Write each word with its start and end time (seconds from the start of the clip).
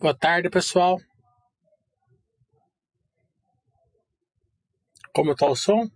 Boa 0.00 0.14
tarde, 0.14 0.48
pessoal. 0.48 0.98
Como 5.12 5.32
está 5.32 5.44
o 5.44 5.54
som? 5.54 5.90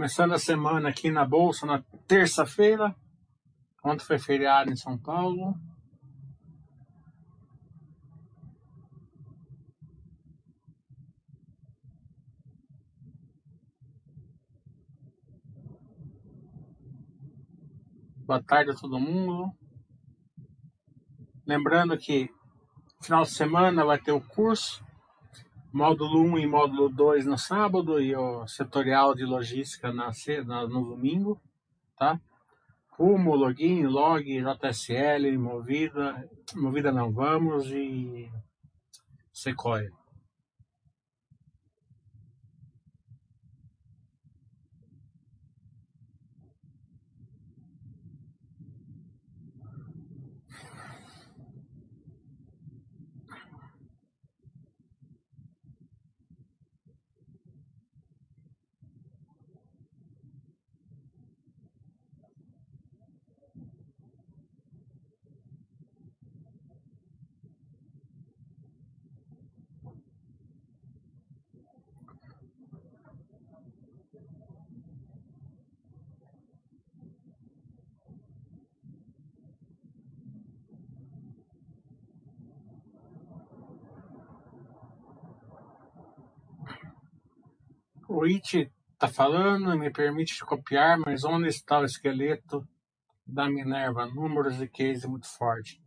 Começando 0.00 0.32
a 0.32 0.38
semana 0.38 0.88
aqui 0.88 1.10
na 1.10 1.26
Bolsa 1.26 1.66
na 1.66 1.82
terça-feira. 2.08 2.96
Ontem 3.84 4.02
foi 4.02 4.18
feriado 4.18 4.70
em 4.70 4.74
São 4.74 4.96
Paulo. 4.96 5.54
Boa 18.24 18.42
tarde 18.42 18.70
a 18.70 18.74
todo 18.74 18.98
mundo. 18.98 19.52
Lembrando 21.46 21.98
que 21.98 22.30
final 23.02 23.24
de 23.24 23.32
semana 23.32 23.84
vai 23.84 23.98
ter 24.00 24.12
o 24.12 24.20
curso 24.22 24.82
módulo 25.72 26.20
1 26.20 26.38
e 26.38 26.46
módulo 26.46 26.88
2 26.88 27.26
no 27.26 27.38
sábado 27.38 28.00
e 28.00 28.14
o 28.14 28.46
setorial 28.46 29.14
de 29.14 29.24
logística 29.24 29.92
na, 29.92 30.10
no 30.68 30.84
domingo, 30.84 31.40
tá? 31.96 32.20
Rumo, 32.90 33.34
login, 33.34 33.84
log, 33.86 34.24
JSL, 34.24 35.38
Movida, 35.38 36.28
Movida 36.54 36.92
não 36.92 37.10
vamos 37.12 37.66
e 37.70 38.30
Sequoia. 39.32 39.99
O 88.20 88.24
It 88.26 88.70
tá 88.98 89.08
falando, 89.08 89.74
me 89.78 89.90
permite 89.90 90.44
copiar, 90.44 90.98
mas 90.98 91.24
onde 91.24 91.48
está 91.48 91.80
o 91.80 91.86
esqueleto 91.86 92.68
da 93.26 93.48
Minerva? 93.48 94.04
Números 94.04 94.60
e 94.60 94.68
case 94.68 95.08
muito 95.08 95.26
forte. 95.26 95.82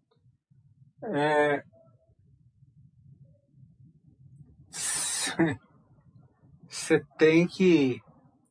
É... 1.04 1.64
Você 6.68 7.06
tem 7.20 7.46
que 7.46 8.02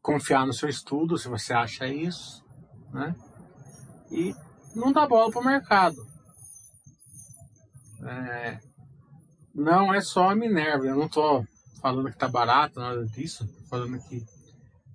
confiar 0.01 0.47
no 0.47 0.53
seu 0.53 0.69
estudo, 0.69 1.19
se 1.19 1.29
você 1.29 1.53
acha 1.53 1.89
isso, 1.89 2.45
né? 2.93 3.17
E 4.13 4.33
não 4.77 4.93
dá 4.93 5.09
bola 5.09 5.29
para 5.33 5.41
o 5.41 5.45
mercado. 5.45 5.97
É... 8.07 8.61
Não 9.53 9.93
é 9.93 10.01
só 10.01 10.31
a 10.31 10.37
Minerva, 10.37 10.87
eu 10.87 10.95
não 10.95 11.07
estou 11.07 11.45
falando 11.83 12.11
que 12.11 12.17
tá 12.17 12.29
barato, 12.29 12.79
nada 12.79 13.05
disso. 13.05 13.47
Tô 13.47 13.67
falando 13.67 13.99
que 14.09 14.25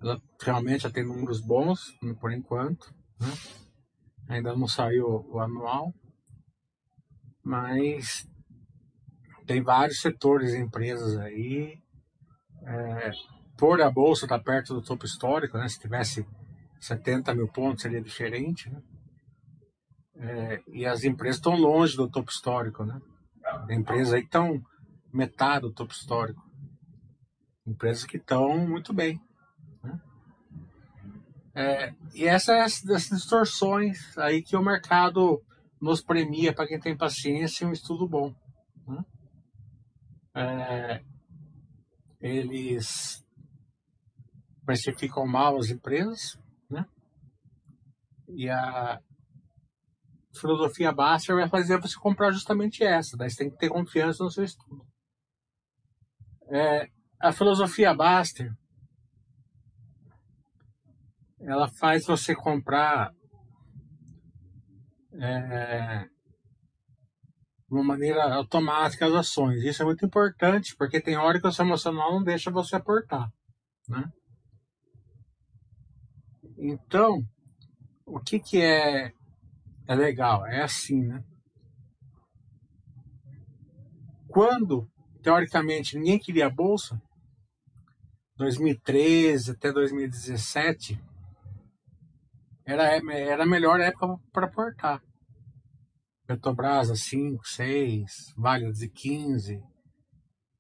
ela 0.02 0.20
realmente 0.42 0.84
já 0.84 0.90
tem 0.90 1.06
números 1.06 1.42
bons, 1.42 1.94
por 2.20 2.32
enquanto. 2.32 2.92
Né? 3.20 3.28
Ainda 4.30 4.56
não 4.56 4.68
saiu 4.68 5.28
o 5.30 5.40
anual. 5.40 5.94
Mas 7.44 8.28
tem 9.46 9.62
vários 9.62 10.02
setores 10.02 10.54
e 10.54 10.58
empresas 10.58 11.18
aí. 11.18 11.78
É, 12.64 13.12
por 13.58 13.82
a 13.82 13.92
bolsa 13.92 14.26
estar 14.26 14.38
tá 14.38 14.44
perto 14.44 14.74
do 14.74 14.82
topo 14.82 15.06
histórico, 15.06 15.58
né? 15.58 15.68
Se 15.68 15.80
tivesse 15.80 16.26
70 16.80 17.34
mil 17.34 17.48
pontos 17.48 17.82
seria 17.82 18.02
diferente, 18.02 18.70
né? 18.70 18.82
É, 20.20 20.62
e 20.70 20.86
as 20.86 21.04
empresas 21.04 21.38
estão 21.38 21.56
longe 21.56 21.96
do 21.96 22.10
topo 22.10 22.32
histórico, 22.32 22.84
né? 22.84 23.00
Tem 23.68 23.80
empresas 23.80 24.14
aí 24.14 24.22
estão 24.22 24.62
metade 25.14 25.62
do 25.62 25.74
topo 25.74 25.94
histórico. 25.94 26.47
Empresas 27.68 28.06
que 28.06 28.18
estão 28.18 28.58
muito 28.66 28.94
bem. 28.94 29.22
Né? 29.84 30.02
É, 31.54 31.94
e 32.14 32.26
essas 32.26 32.82
das 32.82 33.10
distorções 33.10 34.18
aí 34.18 34.42
que 34.42 34.56
o 34.56 34.64
mercado 34.64 35.44
nos 35.82 36.02
premia 36.02 36.54
para 36.54 36.68
quem 36.68 36.80
tem 36.80 36.98
paciência 36.98 37.66
e 37.66 37.68
um 37.68 37.74
estudo 37.74 38.08
bom. 38.08 38.34
Né? 38.88 39.06
É, 40.34 41.04
eles 42.22 43.26
precificam 44.66 45.26
mal 45.26 45.58
as 45.58 45.70
empresas, 45.70 46.38
né? 46.70 46.86
E 48.28 48.50
a 48.50 49.02
filosofia 50.36 50.92
Baster 50.92 51.36
vai 51.36 51.50
fazer 51.50 51.80
você 51.80 51.98
comprar 51.98 52.32
justamente 52.32 52.84
essa. 52.84 53.18
Você 53.18 53.38
tem 53.38 53.50
que 53.50 53.58
ter 53.58 53.70
confiança 53.70 54.24
no 54.24 54.30
seu 54.30 54.44
estudo. 54.44 54.86
É, 56.50 56.90
a 57.20 57.32
filosofia 57.32 57.94
Baster 57.94 58.52
ela 61.40 61.68
faz 61.68 62.06
você 62.06 62.36
comprar 62.36 63.12
é, 65.14 66.04
de 66.04 66.10
uma 67.72 67.84
maneira 67.84 68.34
automática 68.34 69.06
as 69.06 69.14
ações. 69.14 69.64
Isso 69.64 69.82
é 69.82 69.86
muito 69.86 70.06
importante, 70.06 70.76
porque 70.76 71.02
tem 71.02 71.18
hora 71.18 71.40
que 71.40 71.48
o 71.48 71.52
seu 71.52 71.66
emocional 71.66 72.12
não 72.12 72.24
deixa 72.24 72.52
você 72.52 72.76
aportar. 72.76 73.30
Né? 73.88 74.04
Então, 76.58 77.22
o 78.06 78.20
que, 78.20 78.40
que 78.40 78.62
é, 78.62 79.12
é 79.88 79.96
legal? 79.96 80.46
É 80.46 80.64
assim, 80.64 81.02
né? 81.06 81.24
Quando, 84.28 84.88
teoricamente, 85.24 85.98
ninguém 85.98 86.20
queria 86.20 86.48
a 86.48 86.50
bolsa, 86.50 87.02
2013 88.38 89.52
até 89.52 89.72
2017 89.72 91.02
era, 92.66 92.84
era 93.12 93.44
a 93.44 93.48
melhor 93.48 93.80
época 93.80 94.20
para 94.32 94.46
aportar. 94.46 95.02
Petrobras 96.28 96.92
a 96.92 96.96
5, 96.96 97.48
6, 97.48 98.34
Vale 98.38 98.66
a 98.66 98.72
15, 98.72 99.64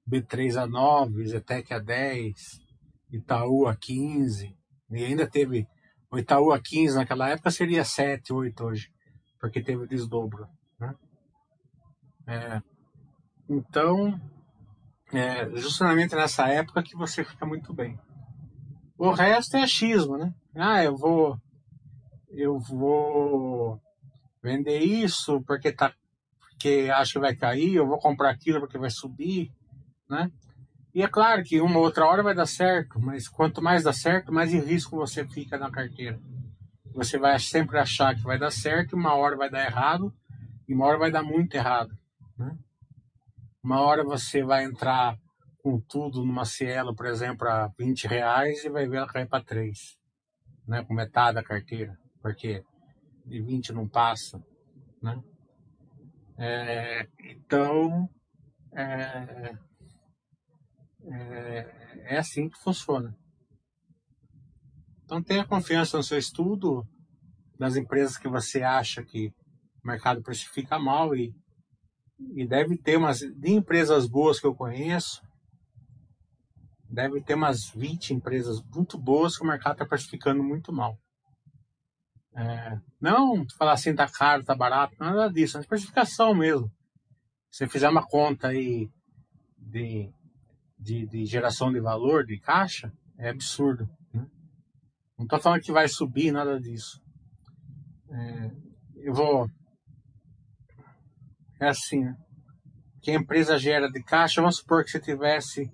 B3 0.10 0.64
a 0.64 0.66
9, 0.66 1.28
Zetec 1.28 1.74
a 1.74 1.80
10, 1.80 2.34
Itaú 3.12 3.68
a 3.68 3.76
15, 3.76 4.56
e 4.92 5.04
ainda 5.04 5.30
teve 5.30 5.68
o 6.10 6.18
Itaú 6.18 6.54
a 6.54 6.62
15 6.62 6.96
naquela 6.96 7.30
época 7.30 7.52
seria 7.52 7.84
7, 7.84 8.32
8 8.32 8.64
hoje, 8.64 8.90
porque 9.40 9.62
teve 9.62 9.86
desdobro. 9.86 10.48
Né? 10.80 10.96
É, 12.26 12.62
então, 13.50 14.18
é 15.14 15.50
justamente 15.56 16.16
nessa 16.16 16.48
época 16.48 16.84
que 16.84 16.96
você 16.96 17.24
fica 17.24 17.46
muito 17.46 17.74
bem. 17.74 17.98
O 18.98 19.12
resto 19.12 19.56
é 19.56 19.64
achismo, 19.64 20.18
né? 20.18 20.34
Ah, 20.56 20.84
eu 20.84 20.96
vou 20.96 21.40
eu 22.30 22.60
vou 22.60 23.80
vender 24.42 24.80
isso 24.80 25.42
porque 25.44 25.72
tá 25.72 25.94
porque 26.50 26.90
acho 26.92 27.14
que 27.14 27.20
vai 27.20 27.36
cair, 27.36 27.76
eu 27.76 27.88
vou 27.88 28.00
comprar 28.00 28.32
aquilo 28.32 28.60
porque 28.60 28.80
vai 28.80 28.90
subir, 28.90 29.52
né? 30.10 30.32
E 30.94 31.04
é 31.04 31.08
claro 31.08 31.44
que 31.44 31.62
uma 31.62 31.80
outra 31.80 32.06
hora 32.08 32.24
vai 32.24 32.34
dar 32.34 32.48
certo, 32.48 33.00
mas 33.00 33.28
quanto 33.28 33.62
mais 33.62 33.84
dá 33.84 33.94
certo, 33.94 34.34
mais 34.34 34.52
em 34.52 34.60
risco 34.60 34.96
você 34.96 35.24
fica 35.28 35.56
na 35.56 35.70
carteira. 35.70 36.20
Você 36.96 37.20
vai 37.20 37.38
sempre 37.38 37.78
achar 37.78 38.16
que 38.16 38.24
vai 38.24 38.40
dar 38.40 38.50
certo, 38.50 38.96
uma 38.96 39.14
hora 39.14 39.38
vai 39.38 39.50
dar 39.50 39.64
errado 39.64 40.12
e 40.68 40.74
uma 40.74 40.88
hora 40.88 40.98
vai 40.98 41.12
dar 41.12 41.22
muito 41.22 41.54
errado, 41.54 41.96
né? 42.36 42.58
Uma 43.68 43.82
hora 43.82 44.02
você 44.02 44.42
vai 44.42 44.64
entrar 44.64 45.20
com 45.62 45.78
tudo 45.78 46.24
numa 46.24 46.46
Cielo, 46.46 46.96
por 46.96 47.06
exemplo, 47.06 47.46
a 47.50 47.68
20 47.78 48.08
reais 48.08 48.64
e 48.64 48.70
vai 48.70 48.88
ver 48.88 48.96
ela 48.96 49.08
cair 49.10 49.28
para 49.28 49.44
3, 49.44 49.78
né? 50.66 50.86
com 50.86 50.94
metade 50.94 51.36
da 51.36 51.44
carteira, 51.44 51.94
porque 52.22 52.64
de 53.26 53.42
20 53.42 53.74
não 53.74 53.86
passa. 53.86 54.42
Né? 55.04 55.22
É, 56.38 57.08
então, 57.26 58.10
é, 58.74 59.58
é, 61.12 62.14
é 62.14 62.18
assim 62.18 62.48
que 62.48 62.58
funciona. 62.60 63.14
Então 65.04 65.22
tenha 65.22 65.46
confiança 65.46 65.98
no 65.98 66.04
seu 66.04 66.18
estudo, 66.18 66.88
nas 67.60 67.76
empresas 67.76 68.18
que 68.18 68.30
você 68.30 68.64
acha 68.64 69.04
que 69.04 69.28
o 69.84 69.88
mercado 69.88 70.22
precifica 70.22 70.80
mal 70.80 71.14
e, 71.14 71.36
e 72.20 72.48
deve 72.48 72.78
ter 72.78 72.98
umas 72.98 73.20
de 73.20 73.52
empresas 73.52 74.08
boas 74.08 74.40
que 74.40 74.48
eu 74.48 74.56
conheço, 74.56 75.22
deve 76.90 77.22
ter 77.22 77.36
umas 77.36 77.70
20 77.70 78.14
empresas 78.14 78.62
muito 78.74 78.98
boas 78.98 79.38
que 79.38 79.44
o 79.44 79.48
mercado 79.48 79.74
está 79.74 79.86
precificando 79.86 80.44
muito 80.44 80.72
mal. 80.72 80.98
É, 82.36 82.80
não 83.02 83.46
falar 83.58 83.74
assim, 83.74 83.96
tá 83.96 84.08
caro, 84.08 84.44
tá 84.44 84.56
barato, 84.56 84.96
nada 85.00 85.28
disso, 85.28 85.58
é 85.58 85.64
precificação 85.64 86.36
mesmo. 86.36 86.72
Se 87.50 87.66
você 87.66 87.68
fizer 87.68 87.90
uma 87.90 88.06
conta 88.06 88.50
aí 88.50 88.88
de, 89.58 90.12
de, 90.78 91.08
de 91.08 91.26
geração 91.26 91.72
de 91.72 91.80
valor, 91.80 92.26
de 92.26 92.40
caixa, 92.40 92.92
é 93.18 93.30
absurdo. 93.30 93.90
Né? 94.14 94.26
Não 95.18 95.26
estou 95.26 95.40
falando 95.40 95.62
que 95.62 95.72
vai 95.72 95.88
subir, 95.88 96.32
nada 96.32 96.60
disso. 96.60 97.02
É, 98.12 98.52
eu 98.98 99.14
vou. 99.14 99.50
É 101.60 101.70
assim, 101.70 102.04
né? 102.04 102.16
que 103.02 103.12
a 103.12 103.16
empresa 103.16 103.58
gera 103.58 103.90
de 103.90 104.04
caixa, 104.04 104.42
vamos 104.42 104.58
supor 104.58 104.84
que 104.84 104.92
você 104.92 105.00
tivesse 105.00 105.72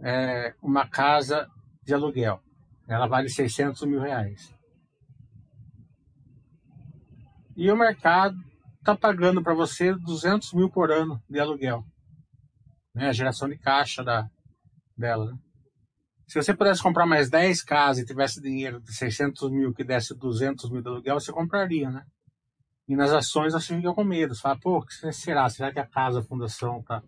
é, 0.00 0.54
uma 0.62 0.86
casa 0.86 1.48
de 1.82 1.94
aluguel. 1.94 2.40
Ela 2.88 3.06
vale 3.06 3.28
600 3.28 3.82
mil 3.84 4.00
reais. 4.00 4.54
E 7.56 7.70
o 7.70 7.76
mercado 7.76 8.36
está 8.78 8.96
pagando 8.96 9.42
para 9.42 9.54
você 9.54 9.94
200 9.94 10.52
mil 10.52 10.70
por 10.70 10.90
ano 10.90 11.22
de 11.28 11.40
aluguel. 11.40 11.84
Né? 12.94 13.08
A 13.08 13.12
geração 13.12 13.48
de 13.48 13.56
caixa 13.56 14.02
da, 14.02 14.28
dela. 14.96 15.32
Né? 15.32 15.38
Se 16.28 16.42
você 16.42 16.54
pudesse 16.54 16.82
comprar 16.82 17.06
mais 17.06 17.30
10 17.30 17.62
casas 17.62 18.02
e 18.02 18.06
tivesse 18.06 18.40
dinheiro 18.40 18.80
de 18.80 18.94
600 18.94 19.50
mil 19.50 19.72
que 19.72 19.84
desse 19.84 20.14
200 20.14 20.70
mil 20.70 20.82
de 20.82 20.88
aluguel, 20.88 21.20
você 21.20 21.32
compraria, 21.32 21.90
né? 21.90 22.04
E 22.92 22.94
nas 22.94 23.10
ações 23.10 23.54
você 23.54 23.74
fica 23.74 23.94
com 23.94 24.04
medo. 24.04 24.34
Você 24.34 24.42
fala, 24.42 24.60
pô, 24.60 24.76
o 24.76 24.82
que 24.84 24.92
será? 25.14 25.48
Será 25.48 25.72
que 25.72 25.78
a 25.78 25.86
casa, 25.86 26.20
a 26.20 26.22
fundação 26.22 26.82
tá, 26.82 27.02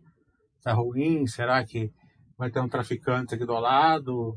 tá 0.63 0.73
ruim? 0.73 1.27
Será 1.27 1.63
que 1.63 1.93
vai 2.39 2.51
ter 2.51 2.59
um 2.59 2.69
traficante 2.71 3.35
aqui 3.35 3.45
do 3.45 3.53
lado? 3.53 4.35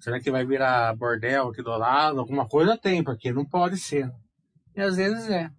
Será 0.00 0.18
que 0.18 0.30
vai 0.30 0.46
virar 0.46 0.96
bordel 0.96 1.48
aqui 1.48 1.62
do 1.62 1.76
lado? 1.76 2.18
Alguma 2.18 2.48
coisa 2.48 2.78
tem, 2.78 3.04
porque 3.04 3.30
não 3.30 3.44
pode 3.44 3.76
ser. 3.76 4.10
E 4.74 4.80
às 4.80 4.96
vezes 4.96 5.28
é. 5.28 5.50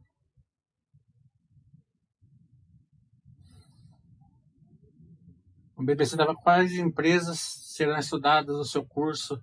O 5.78 5.84
BBC 5.84 6.18
dava 6.18 6.34
quais 6.34 6.74
empresas 6.74 7.40
serão 7.76 8.00
estudadas 8.00 8.58
no 8.58 8.66
seu 8.66 8.84
curso 8.84 9.40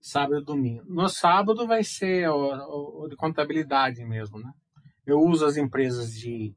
sábado 0.00 0.42
e 0.42 0.44
domingo. 0.44 0.84
No 0.86 1.08
sábado 1.08 1.66
vai 1.66 1.82
ser 1.82 2.28
o, 2.28 3.02
o 3.02 3.08
de 3.08 3.16
contabilidade 3.16 4.04
mesmo, 4.04 4.38
né? 4.38 4.52
Eu 5.06 5.20
uso 5.20 5.44
as 5.44 5.56
empresas 5.56 6.12
de, 6.12 6.54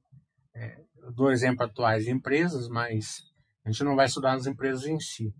é, 0.55 0.81
do 1.13 1.29
exemplo 1.29 1.65
atuais 1.65 2.05
de 2.05 2.11
empresas, 2.11 2.69
mas 2.69 3.21
a 3.65 3.71
gente 3.71 3.83
não 3.83 3.95
vai 3.95 4.05
estudar 4.05 4.33
as 4.33 4.47
empresas 4.47 4.85
em 4.85 4.99
si. 4.99 5.33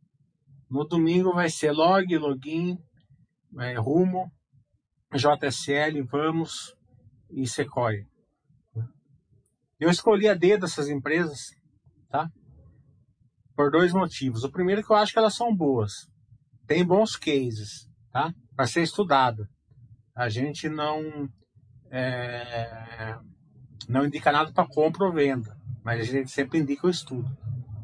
No 0.70 0.86
domingo 0.86 1.34
vai 1.34 1.50
ser 1.50 1.72
log, 1.72 2.18
login, 2.18 2.78
é, 3.60 3.76
rumo, 3.76 4.30
JSL, 5.14 6.04
vamos, 6.04 6.76
e 7.30 7.48
Sequoia. 7.48 8.06
Eu 9.80 9.90
escolhi 9.90 10.28
a 10.28 10.34
D 10.34 10.58
dessas 10.58 10.90
empresas, 10.90 11.52
tá? 12.10 12.30
Por 13.56 13.72
dois 13.72 13.94
motivos. 13.94 14.44
O 14.44 14.52
primeiro 14.52 14.82
é 14.82 14.84
que 14.84 14.92
eu 14.92 14.96
acho 14.96 15.14
que 15.14 15.20
elas 15.20 15.36
são 15.36 15.56
boas. 15.56 15.94
Tem 16.66 16.86
bons 16.86 17.16
cases, 17.16 17.88
tá? 18.12 18.34
Para 18.56 18.68
ser 18.68 18.82
estudado. 18.82 19.48
A 20.16 20.30
gente 20.30 20.68
não 20.68 21.30
é, 21.92 23.18
não 23.88 24.06
indica 24.06 24.32
nada 24.32 24.52
para 24.52 24.68
compra 24.68 25.06
ou 25.06 25.14
venda, 25.14 25.58
mas 25.84 26.02
a 26.02 26.04
gente 26.04 26.32
sempre 26.32 26.60
indica 26.60 26.88
o 26.88 26.90
estudo. 26.90 27.30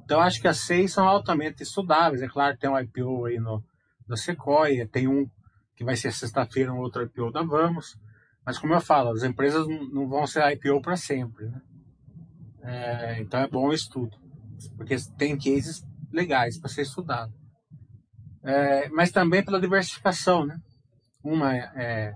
Então 0.03 0.19
acho 0.19 0.41
que 0.41 0.47
as 0.47 0.59
seis 0.59 0.91
são 0.91 1.07
altamente 1.07 1.63
estudáveis. 1.63 2.21
É 2.21 2.27
claro, 2.27 2.57
tem 2.57 2.69
um 2.69 2.77
IPO 2.77 3.25
aí 3.25 3.39
no 3.39 3.63
da 4.07 4.17
Sequoia, 4.17 4.87
tem 4.87 5.07
um 5.07 5.29
que 5.75 5.83
vai 5.83 5.95
ser 5.95 6.11
sexta-feira, 6.11 6.73
um 6.73 6.79
outro 6.79 7.03
IPO 7.03 7.31
da 7.31 7.41
Vamos. 7.41 7.97
Mas 8.45 8.59
como 8.59 8.73
eu 8.73 8.81
falo, 8.81 9.11
as 9.11 9.23
empresas 9.23 9.65
não 9.67 10.07
vão 10.07 10.27
ser 10.27 10.45
IPO 10.51 10.81
para 10.81 10.97
sempre, 10.97 11.45
né? 11.45 11.61
É, 12.61 13.21
então 13.21 13.39
é 13.39 13.47
bom 13.47 13.67
o 13.67 13.73
estudo, 13.73 14.17
porque 14.77 14.95
tem 15.17 15.37
cases 15.37 15.85
legais 16.11 16.57
para 16.57 16.69
ser 16.69 16.83
estudado. 16.83 17.33
É, 18.43 18.89
mas 18.89 19.11
também 19.11 19.43
pela 19.43 19.59
diversificação, 19.59 20.45
né? 20.45 20.59
Uma 21.23 21.55
é, 21.55 21.71
é 21.75 22.13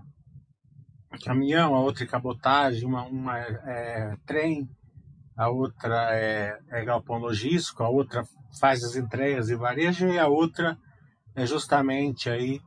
caminhão, 1.18 1.76
a 1.76 1.80
outra 1.80 2.04
é 2.04 2.08
cabotagem, 2.08 2.86
uma, 2.86 3.04
uma 3.04 3.40
é, 3.40 3.52
é 3.66 4.18
trem, 4.26 4.68
a 5.36 5.50
outra 5.50 6.16
é, 6.16 6.58
é 6.70 6.86
galpão 6.86 7.18
logístico, 7.18 7.84
a 7.84 7.90
outra 7.90 8.24
faz 8.60 8.84
as 8.84 8.96
entregas 8.96 9.50
e 9.50 9.56
varejo 9.56 10.08
e 10.08 10.18
a 10.18 10.28
outra 10.28 10.78
é 11.36 11.46
justamente 11.46 12.30
aí 12.30 12.60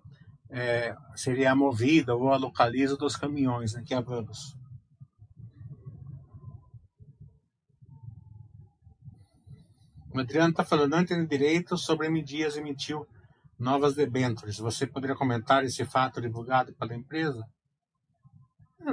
é, 0.51 0.95
seria 1.15 1.53
a 1.53 1.57
movida 1.57 2.15
ou 2.15 2.33
a 2.33 2.37
localiza 2.37 2.97
dos 2.97 3.17
caminhões, 3.17 3.75
né, 3.75 3.83
que 3.85 3.95
é 3.95 4.01
Vamos. 4.01 4.55
O 10.13 10.19
Adriano 10.19 10.51
está 10.51 10.65
falando, 10.65 10.91
não 10.91 11.01
entendo 11.01 11.29
direito 11.29 11.79
sobre 11.79 12.09
M. 12.09 12.21
Dias 12.23 12.57
emitiu 12.57 13.07
novas 13.57 13.95
debêntures. 13.95 14.59
Você 14.59 14.85
poderia 14.85 15.15
comentar 15.15 15.63
esse 15.65 15.85
fato 15.85 16.21
divulgado 16.21 16.75
pela 16.75 16.97
empresa? 16.97 17.45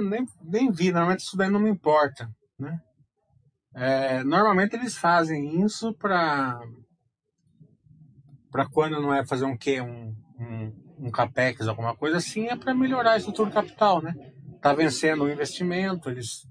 Nem, 0.00 0.26
nem 0.42 0.70
vi, 0.70 0.90
normalmente 0.90 1.20
isso 1.20 1.36
daí 1.36 1.50
não 1.50 1.60
me 1.60 1.70
importa. 1.70 2.30
Né? 2.58 2.80
É, 3.74 4.24
normalmente 4.24 4.74
eles 4.74 4.96
fazem 4.96 5.62
isso 5.64 5.94
para 5.94 6.60
para 8.50 8.66
quando 8.68 9.00
não 9.00 9.14
é 9.14 9.24
fazer 9.26 9.44
um 9.44 9.56
quê? 9.56 9.80
Um, 9.80 10.16
um, 10.38 11.06
um 11.06 11.10
capex, 11.10 11.68
alguma 11.68 11.94
coisa 11.94 12.16
assim, 12.16 12.46
é 12.46 12.56
para 12.56 12.74
melhorar 12.74 13.12
a 13.12 13.16
estrutura 13.16 13.50
capital, 13.50 14.02
né? 14.02 14.14
Tá 14.60 14.72
vencendo 14.72 15.24
o 15.24 15.30
investimento, 15.30 16.10
eles, 16.10 16.46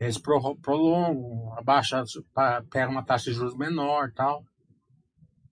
eles 0.00 0.18
prolongam, 0.18 1.52
abaixa, 1.56 2.02
pega 2.70 2.90
uma 2.90 3.04
taxa 3.04 3.30
de 3.30 3.36
juros 3.36 3.56
menor 3.56 4.10
tal. 4.12 4.42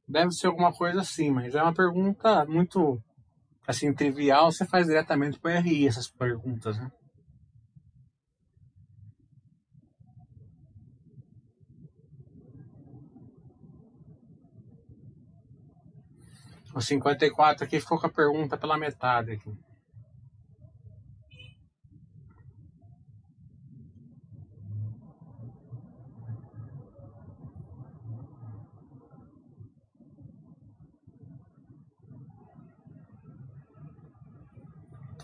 Deve 0.09 0.33
ser 0.33 0.49
alguma 0.49 0.73
coisa 0.73 1.01
assim, 1.01 1.31
mas 1.31 1.55
é 1.55 1.63
uma 1.63 1.75
pergunta 1.75 2.45
muito 2.47 3.01
assim 3.67 3.93
trivial, 3.95 4.51
você 4.51 4.67
faz 4.67 4.87
diretamente 4.87 5.39
para 5.39 5.57
o 5.57 5.63
RI 5.63 5.87
essas 5.87 6.09
perguntas, 6.09 6.77
né? 6.77 6.91
O 16.75 16.81
54 16.81 17.65
aqui 17.65 17.81
ficou 17.81 17.99
com 17.99 18.07
a 18.07 18.11
pergunta 18.11 18.57
pela 18.57 18.79
metade 18.79 19.33
aqui. 19.33 19.53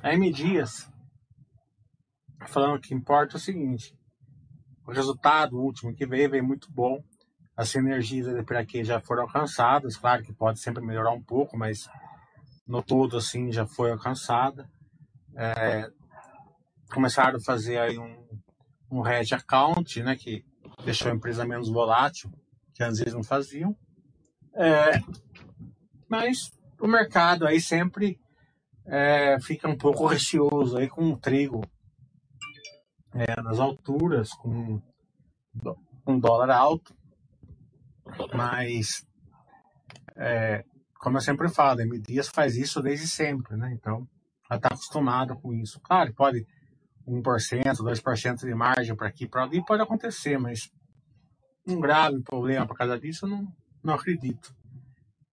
A 0.03 0.15
M 0.15 0.33
Dias 0.33 0.88
falando 2.47 2.81
que 2.81 2.95
importa 2.95 3.37
o 3.37 3.41
seguinte: 3.41 3.93
o 4.87 4.93
resultado 4.93 5.57
último 5.57 5.95
que 5.95 6.07
veio 6.07 6.31
veio 6.31 6.45
muito 6.45 6.71
bom 6.73 7.03
as 7.57 7.71
sinergias 7.71 8.45
para 8.45 8.65
que 8.67 8.85
já 8.85 9.01
foram 9.01 9.23
alcançadas, 9.23 9.97
claro 9.97 10.23
que 10.23 10.33
pode 10.33 10.61
sempre 10.61 10.85
melhorar 10.85 11.13
um 11.13 11.23
pouco, 11.23 11.57
mas 11.57 11.89
no 12.67 12.83
todo 12.83 13.17
assim 13.17 13.51
já 13.51 13.67
foi 13.67 13.91
alcançada. 13.91 14.69
É, 15.35 15.91
começaram 16.93 17.39
a 17.39 17.43
fazer 17.43 17.79
aí 17.79 17.99
um, 17.99 18.29
um 18.91 19.07
hedge 19.07 19.35
account, 19.35 20.03
né, 20.03 20.17
que 20.17 20.45
deixou 20.85 21.11
a 21.11 21.15
empresa 21.15 21.47
menos 21.47 21.71
volátil, 21.71 22.31
que 22.75 22.83
às 22.83 22.99
vezes 22.99 23.15
não 23.15 23.25
faziam. 23.25 23.75
É, 24.55 25.01
mas 26.09 26.51
o 26.79 26.87
mercado 26.87 27.47
aí 27.47 27.61
sempre 27.61 28.21
é, 28.85 29.41
fica 29.41 29.67
um 29.67 29.77
pouco 29.77 30.07
receoso 30.07 30.77
aí 30.77 30.89
com 30.89 31.11
o 31.11 31.17
trigo 31.17 31.63
é, 33.15 33.41
nas 33.41 33.59
alturas, 33.59 34.31
com 34.35 34.81
um 36.07 36.21
dólar 36.21 36.51
alto 36.51 36.96
Mas, 38.35 39.07
é, 40.17 40.65
como 40.99 41.17
eu 41.17 41.21
sempre 41.21 41.49
falo, 41.49 41.81
M 41.81 41.99
Dias 42.01 42.29
faz 42.29 42.57
isso 42.57 42.81
desde 42.83 43.09
sempre, 43.09 43.57
né? 43.57 43.73
Então, 43.73 44.07
ela 44.49 44.59
está 44.59 44.69
acostumada 44.69 45.35
com 45.35 45.53
isso. 45.53 45.81
Claro, 45.81 46.13
pode 46.15 46.47
1%, 47.07 47.23
2% 47.23 48.37
de 48.45 48.55
margem 48.55 48.97
para 48.97 49.09
aqui, 49.09 49.29
para 49.29 49.45
ali, 49.45 49.65
pode 49.65 49.83
acontecer, 49.83 50.39
mas 50.39 50.71
um 51.67 51.81
grave 51.81 52.21
problema 52.23 52.67
por 52.67 52.77
causa 52.77 52.99
disso, 52.99 53.27
eu 53.27 53.31
não, 53.31 53.53
não 53.83 53.95
acredito. 53.95 54.55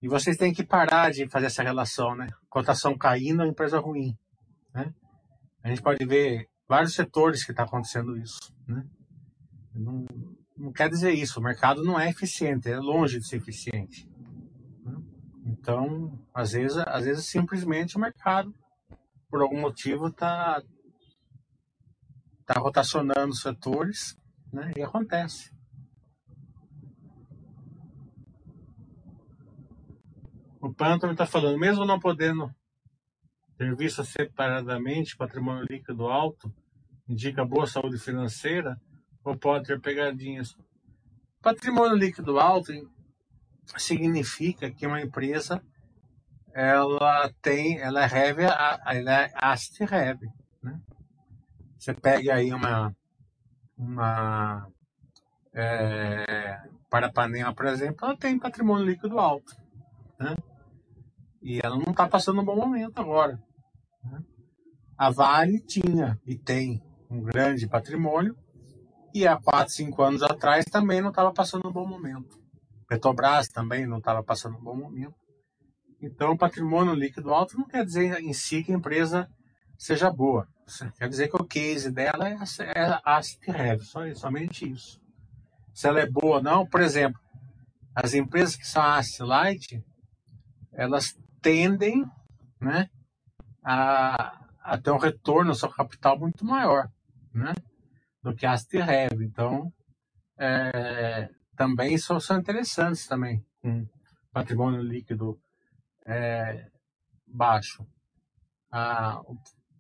E 0.02 0.08
vocês 0.08 0.36
têm 0.38 0.54
que 0.54 0.64
parar 0.64 1.12
de 1.12 1.28
fazer 1.30 1.46
essa 1.46 1.64
relação, 1.64 2.16
né? 2.16 2.30
Cotação 2.50 2.98
caindo, 2.98 3.46
empresa 3.46 3.80
ruim, 3.80 4.18
né? 4.74 4.94
A 5.64 5.70
gente 5.70 5.82
pode 5.82 6.06
ver 6.06 6.50
vários 6.68 6.94
setores 6.94 7.46
que 7.46 7.52
está 7.52 7.64
acontecendo 7.64 8.18
isso, 8.18 8.54
né? 8.68 8.84
Não, 9.74 10.06
não 10.58 10.72
quer 10.72 10.90
dizer 10.90 11.12
isso. 11.12 11.40
O 11.40 11.44
mercado 11.44 11.84
não 11.84 12.00
é 12.00 12.10
eficiente, 12.10 12.70
é 12.70 12.78
longe 12.78 13.20
de 13.20 13.28
ser 13.28 13.38
eficiente. 13.38 14.10
Então, 15.46 16.20
às 16.34 16.52
vezes, 16.52 16.78
às 16.78 17.06
vezes 17.06 17.26
simplesmente 17.26 17.98
o 17.98 18.00
mercado, 18.00 18.54
por 19.30 19.42
algum 19.42 19.60
motivo, 19.60 20.08
está 20.08 20.62
tá 22.46 22.60
rotacionando 22.60 23.36
setores, 23.36 24.18
né? 24.52 24.72
E 24.78 24.82
acontece. 24.82 25.52
O 30.62 30.74
Pantano 30.74 31.12
está 31.12 31.26
falando, 31.26 31.60
mesmo 31.60 31.84
não 31.84 32.00
podendo 32.00 32.50
ter 33.58 33.76
visto 33.76 34.04
separadamente 34.06 35.18
patrimônio 35.18 35.66
líquido 35.70 36.08
alto, 36.08 36.54
indica 37.08 37.44
boa 37.44 37.68
saúde 37.68 37.98
financeira 37.98 38.80
ou 39.24 39.38
pode 39.38 39.68
ter 39.68 39.80
pegadinhas. 39.80 40.56
Patrimônio 41.42 41.96
líquido 41.96 42.40
alto 42.40 42.72
significa 43.78 44.72
que 44.72 44.86
uma 44.88 45.02
empresa 45.02 45.62
ela 46.54 47.32
tem, 47.42 47.80
ela 47.80 48.06
é 48.06 48.28
heavy, 48.28 48.44
ela 48.44 49.22
é 49.24 49.32
asset 49.36 49.84
heavy, 49.92 50.30
né? 50.62 50.80
Você 51.78 51.94
pega 51.94 52.36
aí 52.36 52.54
uma, 52.54 52.96
uma 53.78 54.68
é, 55.54 56.62
Parapanema, 56.90 57.54
por 57.56 57.66
exemplo, 57.66 58.06
ela 58.06 58.16
tem 58.16 58.38
patrimônio 58.38 58.86
líquido 58.86 59.20
alto, 59.20 59.56
né? 60.20 60.36
E 61.42 61.60
ela 61.60 61.76
não 61.76 61.92
está 61.92 62.08
passando 62.08 62.40
um 62.40 62.46
bom 62.46 62.56
momento 62.56 63.00
agora. 63.00 63.42
Né? 64.04 64.24
A 64.96 65.10
Vale 65.10 65.60
tinha 65.60 66.22
e 66.26 66.38
tem 66.38 66.82
um 67.10 67.20
grande 67.22 67.68
patrimônio 67.68 68.38
e 69.14 69.28
há 69.28 69.38
4, 69.38 69.74
5 69.74 70.02
anos 70.02 70.24
atrás 70.24 70.66
também 70.66 71.02
não 71.02 71.10
estava 71.10 71.32
passando 71.32 71.68
um 71.68 71.72
bom 71.72 71.86
momento. 71.86 72.42
Petrobras 72.88 73.48
também 73.48 73.86
não 73.86 74.00
estava 74.00 74.24
passando 74.24 74.58
um 74.58 74.64
bom 74.64 74.76
momento. 74.76 75.16
Então, 76.02 76.36
patrimônio 76.36 76.94
líquido 76.94 77.34
alto 77.34 77.58
não 77.58 77.68
quer 77.68 77.86
dizer 77.86 78.20
em 78.20 78.34
si 78.34 78.64
que 78.64 78.72
a 78.72 78.76
empresa 78.76 79.30
seja 79.78 80.12
boa. 80.12 80.48
Quer 80.98 81.08
dizer 81.08 81.30
que 81.30 81.36
o 81.36 81.46
case 81.46 81.92
dela 81.92 82.28
é, 82.28 82.34
é 82.34 83.00
asset 83.06 83.40
heavy, 83.50 83.84
só, 83.86 84.02
somente 84.16 84.70
isso. 84.70 85.00
Se 85.74 85.88
ela 85.88 86.00
é 86.00 86.06
boa 86.06 86.38
ou 86.38 86.44
não, 86.44 86.66
por 86.66 86.82
exemplo, 86.82 87.20
as 87.96 88.14
empresas 88.14 88.56
que 88.56 88.68
são 88.68 88.82
asset 88.82 89.24
light, 89.24 89.84
elas 90.72 91.18
tendem 91.42 92.06
né, 92.60 92.90
a, 93.64 94.40
a 94.62 94.78
ter 94.78 94.92
um 94.92 94.98
retorno 94.98 95.52
ao 95.52 95.56
seu 95.56 95.70
capital 95.70 96.18
muito 96.20 96.46
maior 96.46 96.90
né, 97.34 97.54
do 98.24 98.34
que 98.34 98.46
as 98.46 98.66
heavy. 98.74 99.26
Então, 99.26 99.72
é, 100.38 101.30
também 101.56 101.98
são, 101.98 102.20
são 102.20 102.40
interessantes 102.40 103.06
também, 103.06 103.46
com 103.62 103.86
patrimônio 104.32 104.82
líquido 104.82 105.40
é, 106.06 106.68
baixo. 107.28 107.86
A, 108.72 109.22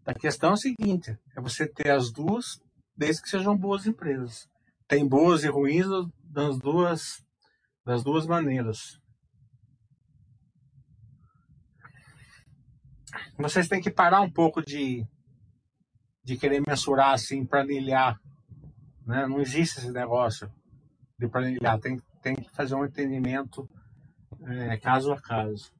a 0.05 0.13
questão 0.13 0.51
é 0.51 0.53
a 0.53 0.57
seguinte, 0.57 1.17
é 1.35 1.41
você 1.41 1.67
ter 1.67 1.89
as 1.89 2.11
duas, 2.11 2.59
desde 2.95 3.21
que 3.21 3.29
sejam 3.29 3.57
boas 3.57 3.87
empresas. 3.87 4.47
Tem 4.87 5.07
boas 5.07 5.43
e 5.43 5.47
ruins 5.47 5.87
das 6.23 6.59
duas, 6.59 7.23
das 7.85 8.03
duas 8.03 8.27
maneiras. 8.27 9.01
vocês 13.37 13.67
têm 13.67 13.81
que 13.81 13.91
parar 13.91 14.21
um 14.21 14.31
pouco 14.31 14.61
de, 14.61 15.05
de 16.23 16.37
querer 16.37 16.61
mensurar 16.65 17.13
assim, 17.13 17.45
planilhar. 17.45 18.19
Né? 19.05 19.27
Não 19.27 19.39
existe 19.39 19.79
esse 19.79 19.91
negócio 19.91 20.51
de 21.19 21.27
planilhar. 21.27 21.79
Tem, 21.79 22.01
tem 22.21 22.35
que 22.35 22.49
fazer 22.51 22.75
um 22.75 22.85
entendimento 22.85 23.69
é, 24.43 24.77
caso 24.77 25.11
a 25.11 25.21
caso. 25.21 25.71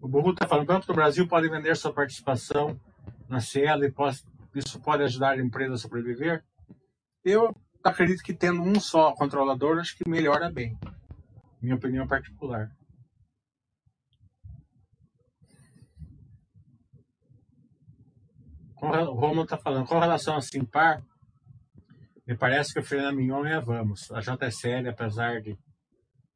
O 0.00 0.08
Burro 0.08 0.32
está 0.32 0.46
falando, 0.46 0.66
tanto 0.66 0.86
que 0.86 0.92
o 0.92 0.94
Brasil 0.94 1.28
pode 1.28 1.48
vender 1.48 1.76
sua 1.76 1.92
participação 1.92 2.80
na 3.28 3.40
Cielo 3.40 3.84
e 3.84 3.92
pode, 3.92 4.22
isso 4.54 4.80
pode 4.80 5.02
ajudar 5.02 5.32
a 5.32 5.42
empresa 5.42 5.74
a 5.74 5.78
sobreviver? 5.78 6.42
Eu 7.22 7.54
acredito 7.84 8.22
que 8.22 8.32
tendo 8.32 8.62
um 8.62 8.80
só 8.80 9.12
controlador, 9.12 9.78
acho 9.78 9.96
que 9.96 10.08
melhora 10.08 10.50
bem. 10.50 10.78
Minha 11.60 11.74
opinião 11.74 12.06
particular. 12.06 12.70
o 18.82 19.14
Romulo 19.14 19.42
está 19.42 19.58
falando, 19.58 19.86
com 19.86 19.98
relação 19.98 20.36
a 20.36 20.40
Simpar, 20.40 21.02
me 22.30 22.36
parece 22.36 22.72
que 22.72 22.78
o 22.78 22.82
Fernando 22.84 23.16
Mignon 23.16 23.44
é 23.44 23.54
a 23.54 23.60
Vamos. 23.60 24.08
A 24.12 24.20
JSL, 24.20 24.88
apesar 24.88 25.40
de 25.42 25.58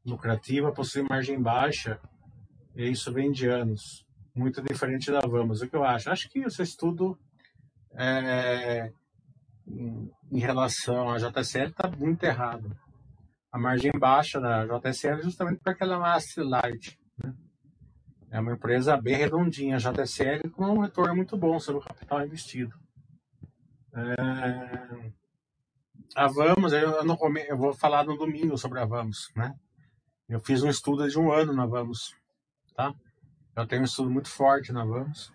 lucrativa, 0.04 0.72
possui 0.72 1.04
margem 1.08 1.40
baixa 1.40 2.00
e 2.74 2.90
isso 2.90 3.12
vem 3.12 3.30
de 3.30 3.46
anos. 3.46 4.04
Muito 4.34 4.60
diferente 4.60 5.12
da 5.12 5.20
Vamos. 5.20 5.62
O 5.62 5.68
que 5.68 5.76
eu 5.76 5.84
acho? 5.84 6.10
Acho 6.10 6.28
que 6.28 6.40
esse 6.40 6.60
estudo 6.62 7.16
é, 7.92 8.90
em, 9.68 10.40
relação 10.40 11.10
à 11.10 11.18
JSL 11.18 11.68
está 11.68 11.88
muito 11.88 12.24
errado. 12.24 12.76
A 13.52 13.56
margem 13.56 13.92
baixa 13.96 14.40
da 14.40 14.66
JSL 14.66 15.20
é 15.20 15.22
justamente 15.22 15.60
porque 15.62 15.84
ela 15.84 15.94
é 15.94 15.98
uma 15.98 16.18
light. 16.38 16.98
Né? 17.22 17.32
É 18.32 18.40
uma 18.40 18.54
empresa 18.54 18.96
bem 18.96 19.14
redondinha, 19.14 19.78
JSL, 19.78 20.50
com 20.50 20.64
um 20.64 20.80
retorno 20.80 21.14
muito 21.14 21.36
bom 21.36 21.60
sobre 21.60 21.82
o 21.82 21.84
capital 21.84 22.26
investido. 22.26 22.74
É... 23.94 25.23
A 26.14 26.28
Vamos, 26.28 26.72
eu, 26.72 27.04
não 27.04 27.18
eu 27.38 27.56
vou 27.56 27.74
falar 27.74 28.04
no 28.04 28.16
domingo 28.16 28.56
sobre 28.56 28.78
a 28.78 28.84
Vamos, 28.84 29.32
né? 29.34 29.52
Eu 30.28 30.40
fiz 30.40 30.62
um 30.62 30.70
estudo 30.70 31.08
de 31.08 31.18
um 31.18 31.32
ano 31.32 31.52
na 31.52 31.66
Vamos, 31.66 32.14
tá? 32.76 32.94
Eu 33.56 33.66
tenho 33.66 33.82
um 33.82 33.84
estudo 33.84 34.08
muito 34.08 34.28
forte 34.28 34.72
na 34.72 34.84
Vamos 34.84 35.32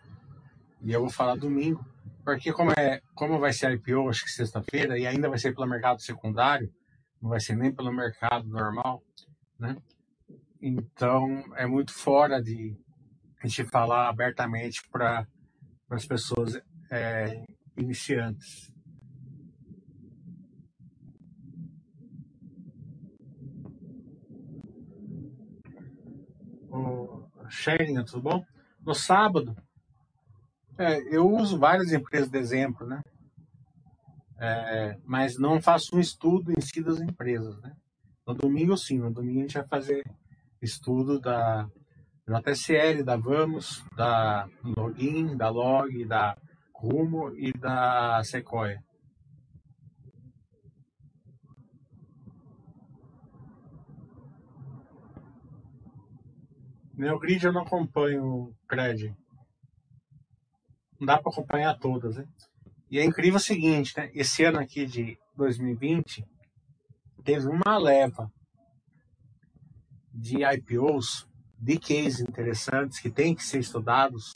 e 0.82 0.94
eu 0.94 1.02
vou 1.02 1.10
falar 1.10 1.36
domingo, 1.36 1.86
porque 2.24 2.54
como 2.54 2.72
é, 2.72 3.02
como 3.14 3.38
vai 3.40 3.52
ser 3.52 3.74
IPO, 3.74 4.08
acho 4.08 4.24
que 4.24 4.32
sexta-feira 4.32 4.98
e 4.98 5.06
ainda 5.06 5.28
vai 5.28 5.38
ser 5.38 5.54
pelo 5.54 5.68
mercado 5.68 6.02
secundário, 6.02 6.74
não 7.22 7.30
vai 7.30 7.42
ser 7.42 7.58
nem 7.58 7.76
pelo 7.76 7.92
mercado 7.92 8.48
normal, 8.48 9.04
né? 9.60 9.76
Então 10.62 11.44
é 11.58 11.68
muito 11.68 11.94
fora 11.94 12.42
de 12.42 12.78
a 13.44 13.48
gente 13.48 13.66
falar 13.66 14.08
abertamente 14.08 14.82
para 14.90 15.28
as 15.90 16.06
pessoas 16.06 16.58
é, 16.90 17.44
iniciantes. 17.78 18.74
Sharing, 27.50 28.04
tudo 28.06 28.22
bom? 28.22 28.46
No 28.86 28.94
sábado, 28.94 29.56
é, 30.78 31.00
eu 31.16 31.30
uso 31.30 31.60
várias 31.60 31.92
empresas 31.92 32.30
de 32.30 32.38
exemplo, 32.38 32.88
né? 32.88 33.02
É, 34.38 34.98
mas 35.04 35.38
não 35.38 35.62
faço 35.62 35.96
um 35.96 36.00
estudo 36.00 36.52
em 36.52 36.62
si 36.62 36.82
das 36.82 37.02
empresas, 37.02 37.60
né? 37.62 37.74
No 38.26 38.34
domingo, 38.34 38.78
sim. 38.78 39.00
No 39.00 39.12
domingo 39.12 39.40
a 39.40 39.42
gente 39.42 39.58
vai 39.58 39.68
fazer 39.68 40.04
estudo 40.62 41.20
da, 41.20 41.68
JSL, 42.30 43.04
da 43.04 43.18
Vamos, 43.18 43.84
da 43.96 44.48
Login, 44.64 45.36
da 45.36 45.50
Log, 45.50 46.06
da 46.06 46.38
Rumo 46.74 47.36
e 47.36 47.52
da 47.52 48.24
Sequoia. 48.24 48.84
Neogrid 57.00 57.46
eu 57.46 57.54
não 57.54 57.62
acompanho 57.62 58.54
Cred. 58.68 59.16
Não 61.00 61.08
dá 61.08 61.18
para 61.18 61.32
acompanhar 61.32 61.80
todas, 61.80 62.18
né? 62.18 62.28
E 62.92 63.00
é 63.00 63.06
incrível 63.06 63.38
o 63.38 63.40
seguinte, 63.40 63.94
né? 63.96 64.12
Esse 64.14 64.44
ano 64.44 64.60
aqui 64.60 64.86
de 64.86 65.18
2020 65.38 66.28
teve 67.24 67.48
uma 67.48 67.78
leva 67.78 68.30
de 70.14 70.44
IPOs 70.44 71.26
de 71.58 71.80
cases 71.80 72.20
interessantes 72.20 73.00
que 73.00 73.10
têm 73.10 73.34
que 73.34 73.46
ser 73.46 73.60
estudados, 73.60 74.34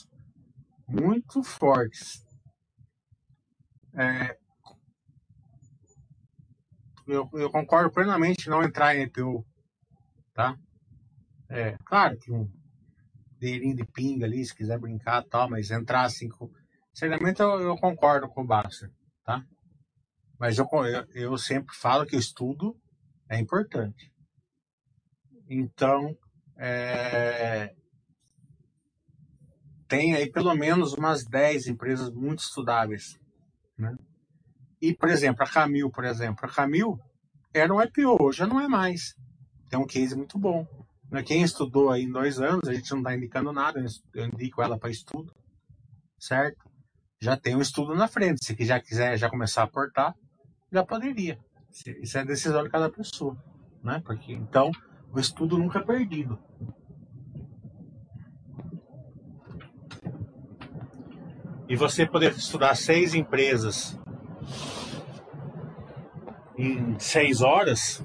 muito 0.88 1.42
fortes. 1.42 2.24
É, 3.92 4.38
eu, 7.06 7.28
eu, 7.34 7.50
concordo 7.50 7.90
plenamente 7.90 8.46
em 8.46 8.50
não 8.50 8.62
entrar 8.62 8.96
em 8.96 9.02
IPO 9.02 9.44
tá? 10.32 10.58
É, 11.48 11.76
claro 11.84 12.16
que 12.18 12.32
um 12.32 12.50
dinheirinho 13.38 13.76
de 13.76 13.84
pinga 13.84 14.24
ali, 14.24 14.44
se 14.44 14.54
quiser 14.54 14.78
brincar 14.78 15.22
tal, 15.24 15.48
mas 15.48 15.70
entrar 15.70 16.04
assim 16.04 16.28
com. 16.28 16.50
Sinceramente, 16.92 17.40
eu, 17.40 17.60
eu 17.60 17.76
concordo 17.76 18.28
com 18.28 18.42
o 18.42 18.46
Basser, 18.46 18.90
tá? 19.24 19.44
Mas 20.38 20.58
eu, 20.58 20.66
eu, 20.72 21.06
eu 21.14 21.38
sempre 21.38 21.74
falo 21.74 22.06
que 22.06 22.16
o 22.16 22.18
estudo 22.18 22.76
é 23.28 23.38
importante. 23.38 24.12
Então, 25.48 26.16
é, 26.56 27.74
tem 29.88 30.14
aí 30.14 30.30
pelo 30.30 30.54
menos 30.54 30.92
umas 30.94 31.24
10 31.24 31.68
empresas 31.68 32.10
muito 32.10 32.40
estudáveis. 32.40 33.18
Né? 33.76 33.96
E, 34.80 34.94
por 34.94 35.08
exemplo, 35.08 35.42
a 35.44 35.48
Camil, 35.48 35.90
por 35.90 36.04
exemplo, 36.04 36.44
a 36.44 36.48
Camil 36.48 36.98
era 37.52 37.72
um 37.72 37.80
IPO, 37.80 38.32
já 38.32 38.46
não 38.46 38.60
é 38.60 38.68
mais. 38.68 39.14
Tem 39.68 39.78
um 39.78 39.86
case 39.86 40.16
muito 40.16 40.38
bom. 40.38 40.66
Quem 41.22 41.42
estudou 41.42 41.90
aí 41.90 42.02
em 42.02 42.10
dois 42.10 42.40
anos, 42.40 42.68
a 42.68 42.74
gente 42.74 42.90
não 42.90 42.98
está 42.98 43.14
indicando 43.14 43.52
nada, 43.52 43.84
eu 44.14 44.26
indico 44.26 44.62
ela 44.62 44.78
para 44.78 44.90
estudo, 44.90 45.32
certo? 46.18 46.64
Já 47.20 47.36
tem 47.36 47.54
um 47.54 47.60
estudo 47.60 47.94
na 47.94 48.08
frente. 48.08 48.44
Se 48.44 48.56
já 48.64 48.80
quiser 48.80 49.16
já 49.16 49.30
começar 49.30 49.62
a 49.62 49.64
aportar, 49.64 50.14
já 50.72 50.84
poderia. 50.84 51.38
Isso 52.02 52.18
é 52.18 52.24
decisão 52.24 52.62
de 52.62 52.70
cada 52.70 52.90
pessoa, 52.90 53.36
né? 53.82 54.02
Porque 54.04 54.32
então 54.32 54.70
o 55.12 55.20
estudo 55.20 55.58
nunca 55.58 55.78
é 55.78 55.82
perdido. 55.82 56.38
E 61.68 61.76
você 61.76 62.06
poder 62.06 62.32
estudar 62.32 62.74
seis 62.74 63.14
empresas 63.14 63.98
em 66.56 66.98
seis 66.98 67.40
horas, 67.40 68.04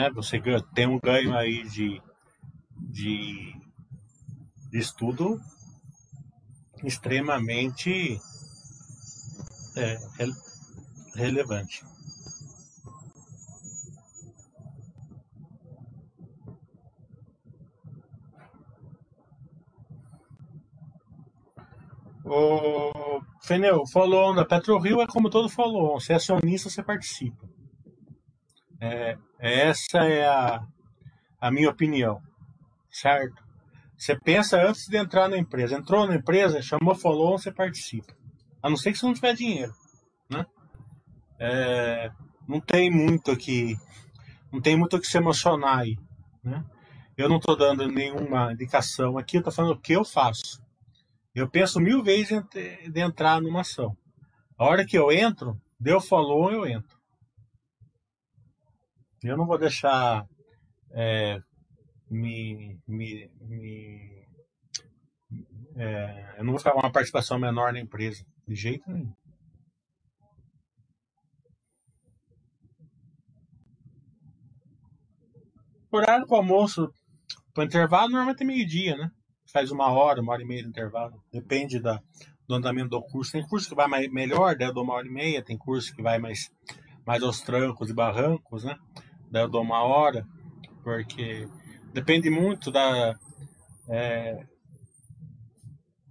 né? 0.00 0.10
Você 0.14 0.40
tem 0.74 0.86
um 0.86 0.98
ganho 0.98 1.36
aí 1.36 1.62
de, 1.68 2.00
de, 2.78 3.54
de 4.70 4.78
estudo 4.78 5.38
extremamente 6.82 8.18
é, 9.76 9.98
relevante. 11.14 11.84
O 22.24 23.20
Fenel, 23.42 23.84
follow 23.88 24.32
na 24.32 24.44
PetroRio 24.44 25.00
é 25.00 25.06
como 25.06 25.28
todo 25.28 25.48
follow 25.48 26.00
Você 26.00 26.12
é 26.12 26.16
acionista, 26.16 26.70
você 26.70 26.82
participa. 26.82 27.48
É, 28.80 29.18
essa 29.40 29.98
é 30.04 30.26
a, 30.26 30.62
a 31.40 31.50
minha 31.50 31.70
opinião, 31.70 32.20
certo? 32.90 33.42
Você 33.96 34.18
pensa 34.18 34.60
antes 34.60 34.86
de 34.86 34.96
entrar 34.96 35.28
na 35.28 35.38
empresa. 35.38 35.76
Entrou 35.76 36.06
na 36.06 36.14
empresa, 36.14 36.62
chamou 36.62 36.94
follow 36.94 37.38
você 37.38 37.50
participa. 37.50 38.14
A 38.62 38.68
não 38.68 38.76
ser 38.76 38.92
que 38.92 38.98
você 38.98 39.06
não 39.06 39.14
tiver 39.14 39.34
dinheiro, 39.34 39.72
né? 40.30 40.44
É, 41.38 42.10
não 42.46 42.60
tem 42.60 42.90
muito 42.90 43.30
aqui, 43.30 43.76
não 44.52 44.60
tem 44.60 44.76
muito 44.76 45.00
que 45.00 45.06
se 45.06 45.16
emocionar 45.16 45.78
aí, 45.78 45.98
né? 46.44 46.62
Eu 47.16 47.28
não 47.28 47.36
estou 47.36 47.56
dando 47.56 47.86
nenhuma 47.86 48.52
indicação 48.52 49.16
aqui, 49.16 49.36
eu 49.36 49.40
estou 49.40 49.52
falando 49.52 49.72
o 49.72 49.80
que 49.80 49.94
eu 49.94 50.04
faço. 50.04 50.62
Eu 51.34 51.48
penso 51.48 51.80
mil 51.80 52.02
vezes 52.02 52.42
de 52.52 53.00
entrar 53.00 53.40
numa 53.40 53.60
ação. 53.60 53.96
A 54.58 54.64
hora 54.64 54.84
que 54.84 54.98
eu 54.98 55.10
entro, 55.10 55.58
deu 55.78 56.00
follow, 56.00 56.50
eu 56.50 56.66
entro. 56.66 56.99
Eu 59.22 59.36
não 59.36 59.46
vou 59.46 59.58
deixar 59.58 60.26
é, 60.92 61.38
me, 62.10 62.78
me, 62.86 63.30
me 63.40 64.26
é, 65.76 66.34
eu 66.38 66.44
não 66.44 66.52
vou 66.52 66.58
ficar 66.58 66.72
com 66.72 66.80
uma 66.80 66.92
participação 66.92 67.38
menor 67.38 67.72
na 67.72 67.80
empresa, 67.80 68.24
de 68.46 68.54
jeito 68.54 68.90
nenhum. 68.90 69.12
Horário 75.92 76.26
para 76.26 76.36
almoço, 76.36 76.88
para 77.52 77.64
intervalo, 77.64 78.10
normalmente 78.10 78.42
é 78.42 78.46
meio-dia, 78.46 78.96
né? 78.96 79.10
faz 79.52 79.70
uma 79.70 79.90
hora, 79.90 80.20
uma 80.20 80.32
hora 80.32 80.42
e 80.42 80.46
meia 80.46 80.62
de 80.62 80.68
intervalo. 80.68 81.22
Depende 81.32 81.80
da, 81.80 82.00
do 82.48 82.54
andamento 82.54 82.90
do 82.90 83.02
curso. 83.02 83.32
Tem 83.32 83.46
curso 83.46 83.68
que 83.68 83.74
vai 83.74 83.86
mais, 83.86 84.10
melhor, 84.10 84.56
daí 84.56 84.68
eu 84.68 84.82
uma 84.82 84.94
hora 84.94 85.06
e 85.06 85.10
meia. 85.10 85.44
Tem 85.44 85.58
curso 85.58 85.94
que 85.94 86.02
vai 86.02 86.18
mais, 86.18 86.50
mais 87.06 87.22
aos 87.22 87.40
trancos 87.40 87.90
e 87.90 87.94
barrancos, 87.94 88.64
né? 88.64 88.76
Eu 89.32 89.48
dou 89.48 89.62
uma 89.62 89.82
hora, 89.82 90.26
porque 90.82 91.48
depende 91.92 92.28
muito 92.30 92.70
da. 92.70 93.16
É, 93.88 94.44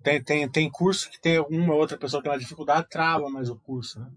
tem, 0.01 0.23
tem, 0.23 0.49
tem 0.49 0.71
curso 0.71 1.09
que 1.09 1.19
tem 1.19 1.39
uma 1.39 1.73
ou 1.73 1.79
outra 1.79 1.97
pessoa 1.97 2.21
que 2.21 2.29
tem 2.29 2.33
uma 2.33 2.39
dificuldade, 2.39 2.89
trava 2.89 3.29
mais 3.29 3.49
o 3.49 3.57
curso, 3.57 3.99
né? 3.99 4.09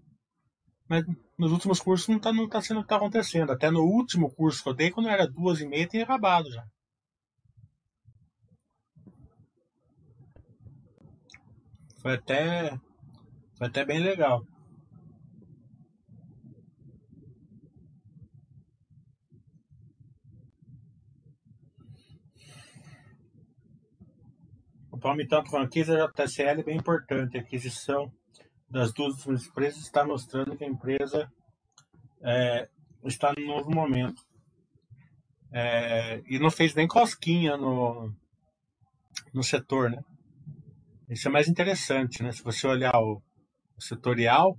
Mas 0.87 1.05
nos 1.37 1.51
últimos 1.51 1.79
cursos 1.79 2.07
não 2.07 2.17
está 2.17 2.31
não 2.31 2.47
tá 2.47 2.61
sendo 2.61 2.77
o 2.77 2.79
que 2.81 2.85
está 2.85 2.97
acontecendo. 2.97 3.51
Até 3.51 3.69
no 3.71 3.81
último 3.83 4.29
curso 4.29 4.63
que 4.63 4.69
eu 4.69 4.73
dei, 4.73 4.91
quando 4.91 5.09
era 5.09 5.27
duas 5.27 5.59
e 5.59 5.67
meia, 5.67 5.87
tinha 5.87 6.03
acabado 6.03 6.51
já. 6.51 6.63
Foi 12.01 12.15
até, 12.15 12.77
foi 13.57 13.67
até 13.67 13.85
bem 13.85 13.99
legal. 13.99 14.45
O 25.03 25.11
Palmitão 25.11 25.45
franquia 25.45 25.83
da 25.83 26.07
JSL 26.07 26.61
é 26.61 26.63
bem 26.63 26.77
importante. 26.77 27.37
A 27.37 27.41
aquisição 27.41 28.09
das 28.69 28.93
duas 28.93 29.27
empresas 29.27 29.81
está 29.81 30.05
mostrando 30.05 30.55
que 30.55 30.63
a 30.63 30.67
empresa 30.67 31.29
é, 32.21 32.69
está 33.03 33.33
num 33.37 33.45
novo 33.45 33.69
momento. 33.69 34.23
É, 35.51 36.23
e 36.25 36.39
não 36.39 36.49
fez 36.49 36.73
nem 36.73 36.87
cosquinha 36.87 37.57
no, 37.57 38.15
no 39.33 39.43
setor, 39.43 39.91
né? 39.91 40.01
Isso 41.09 41.27
é 41.27 41.31
mais 41.31 41.49
interessante, 41.49 42.23
né? 42.23 42.31
Se 42.31 42.41
você 42.41 42.65
olhar 42.65 42.95
o, 42.95 43.21
o 43.75 43.81
setorial, 43.81 44.57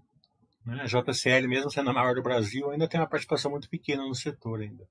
né? 0.66 0.82
a 0.82 0.84
JCL, 0.84 1.48
mesmo 1.48 1.70
sendo 1.70 1.88
a 1.88 1.94
maior 1.94 2.14
do 2.16 2.22
Brasil, 2.22 2.70
ainda 2.70 2.86
tem 2.86 3.00
uma 3.00 3.08
participação 3.08 3.50
muito 3.50 3.70
pequena 3.70 4.02
no 4.02 4.14
setor 4.14 4.60
ainda. 4.60 4.86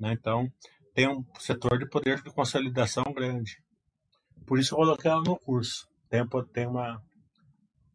Né? 0.00 0.12
Então, 0.12 0.52
tem 0.92 1.06
um 1.08 1.24
setor 1.38 1.78
de 1.78 1.88
poder 1.88 2.20
de 2.20 2.32
consolidação 2.32 3.04
grande. 3.14 3.62
Por 4.46 4.58
isso 4.58 4.74
eu 4.74 4.78
coloquei 4.78 5.10
ela 5.10 5.22
no 5.22 5.38
curso. 5.38 5.88
Tem, 6.08 6.22
tem, 6.52 6.66
uma, 6.66 7.02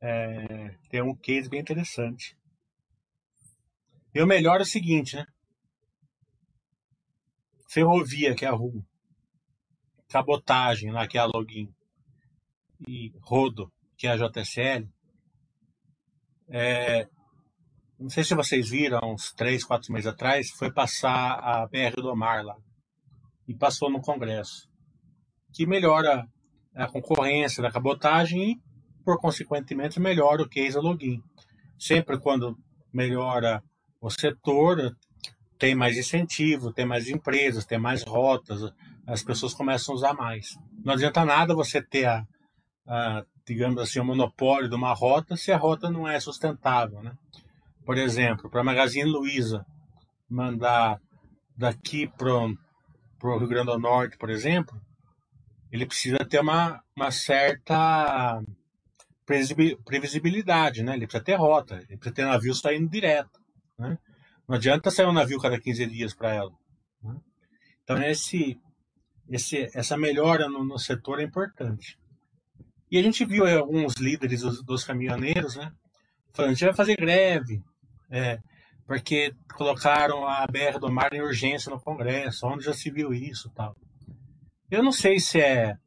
é, 0.02 0.76
tem 0.90 1.02
um 1.02 1.16
case 1.16 1.50
bem 1.50 1.60
interessante. 1.60 2.38
E 4.14 4.22
o 4.22 4.28
melhor 4.28 4.60
é 4.60 4.64
o 4.64 4.66
seguinte, 4.66 5.16
né? 5.16 5.26
Ferrovia, 7.70 8.34
que 8.34 8.46
é 8.46 8.48
a 8.48 8.54
rua. 8.54 8.84
Cabotagem, 10.10 10.92
lá 10.92 11.08
que 11.08 11.18
é 11.18 11.22
a 11.22 11.26
login 11.26 11.72
e 12.88 13.12
Rodo, 13.22 13.72
que 13.98 14.08
é 14.08 14.12
a 14.12 14.18
JSL, 14.18 14.88
é, 16.50 17.08
não 18.00 18.10
sei 18.10 18.24
se 18.24 18.36
vocês 18.36 18.70
viram, 18.70 19.00
uns 19.04 19.32
três, 19.34 19.64
quatro 19.64 19.92
meses 19.92 20.08
atrás, 20.08 20.50
foi 20.52 20.72
passar 20.72 21.40
a 21.40 21.68
BR 21.68 22.02
do 22.02 22.16
Mar 22.16 22.44
lá. 22.44 22.56
E 23.48 23.56
passou 23.56 23.90
no 23.90 24.02
Congresso. 24.02 24.70
Que 25.54 25.66
melhora 25.66 26.28
a 26.78 26.88
concorrência 26.88 27.62
da 27.62 27.72
cabotagem 27.72 28.52
e, 28.52 28.62
por 29.04 29.20
consequentemente, 29.20 30.00
melhora 30.00 30.44
o 30.44 30.50
case 30.50 30.78
login. 30.78 31.22
Sempre 31.78 32.20
quando 32.20 32.58
melhora 32.94 33.64
o 34.00 34.10
setor, 34.10 34.96
tem 35.58 35.74
mais 35.74 35.98
incentivo, 35.98 36.72
tem 36.72 36.86
mais 36.86 37.10
empresas, 37.10 37.66
tem 37.66 37.80
mais 37.80 38.04
rotas, 38.04 38.72
as 39.06 39.24
pessoas 39.24 39.54
começam 39.54 39.94
a 39.94 39.98
usar 39.98 40.14
mais. 40.14 40.56
Não 40.84 40.94
adianta 40.94 41.26
nada 41.26 41.56
você 41.56 41.82
ter 41.82 42.06
a, 42.06 42.24
a, 42.86 43.24
digamos 43.46 43.82
assim, 43.82 44.00
o 44.00 44.06
monopólio 44.06 44.70
de 44.70 44.76
uma 44.76 44.94
rota 44.94 45.36
se 45.36 45.52
a 45.52 45.58
rota 45.58 45.90
não 45.90 46.08
é 46.08 46.20
sustentável. 46.20 47.02
Né? 47.02 47.12
Por 47.86 47.98
exemplo, 47.98 48.50
para 48.50 48.62
a 48.62 48.64
Magazine 48.64 49.10
Luiza 49.10 49.66
mandar 50.30 51.00
daqui 51.56 52.08
para 52.08 52.30
o 52.34 53.38
Rio 53.38 53.48
Grande 53.48 53.72
do 53.72 53.80
Norte, 53.80 54.18
por 54.18 54.30
exemplo, 54.30 54.80
ele 55.72 55.86
precisa 55.86 56.20
ter 56.20 56.40
uma, 56.40 56.82
uma 56.96 57.12
certa 57.12 58.42
previsibilidade, 59.26 60.84
né? 60.84 60.96
Ele 60.96 61.06
precisa 61.06 61.24
ter 61.24 61.36
rota, 61.36 61.76
ele 61.76 61.98
precisa 61.98 62.16
ter 62.16 62.26
navio 62.26 62.54
saindo 62.54 62.90
direto, 62.90 63.40
né? 63.78 63.98
Não 64.48 64.56
adianta 64.56 64.90
sair 64.90 65.06
um 65.06 65.14
navio 65.14 65.40
cada 65.40 65.60
15 65.60 65.86
dias 65.88 66.14
para 66.14 66.34
ela. 66.34 66.52
Né? 67.04 67.16
Então 67.84 68.02
esse, 68.02 68.58
esse, 69.30 69.70
essa 69.74 69.98
melhora 69.98 70.48
no, 70.48 70.64
no 70.64 70.80
setor 70.80 71.20
é 71.20 71.24
importante. 71.24 72.00
E 72.90 72.98
a 72.98 73.04
gente 73.04 73.26
viu 73.26 73.46
aí, 73.46 73.54
alguns 73.54 73.96
líderes 73.96 74.42
dos, 74.42 74.64
dos, 74.64 74.86
caminhoneiros, 74.86 75.58
né? 75.58 75.74
Falando, 76.34 76.52
a 76.52 76.54
gente 76.54 76.64
vai 76.64 76.74
fazer 76.74 76.96
greve, 76.96 77.62
é, 78.10 78.40
porque 78.86 79.34
colocaram 79.54 80.26
a 80.26 80.48
BR 80.48 80.80
do 80.80 80.90
Mar 80.90 81.12
em 81.12 81.22
urgência 81.22 81.70
no 81.70 81.82
Congresso, 81.82 82.48
onde 82.48 82.64
já 82.64 82.74
se 82.74 82.90
viu 82.90 83.14
isso 83.14 83.52
tal. 83.54 83.76
Eu 84.70 84.84
não 84.84 84.92
sei 84.92 85.18
se 85.18 85.40
é 85.40 85.78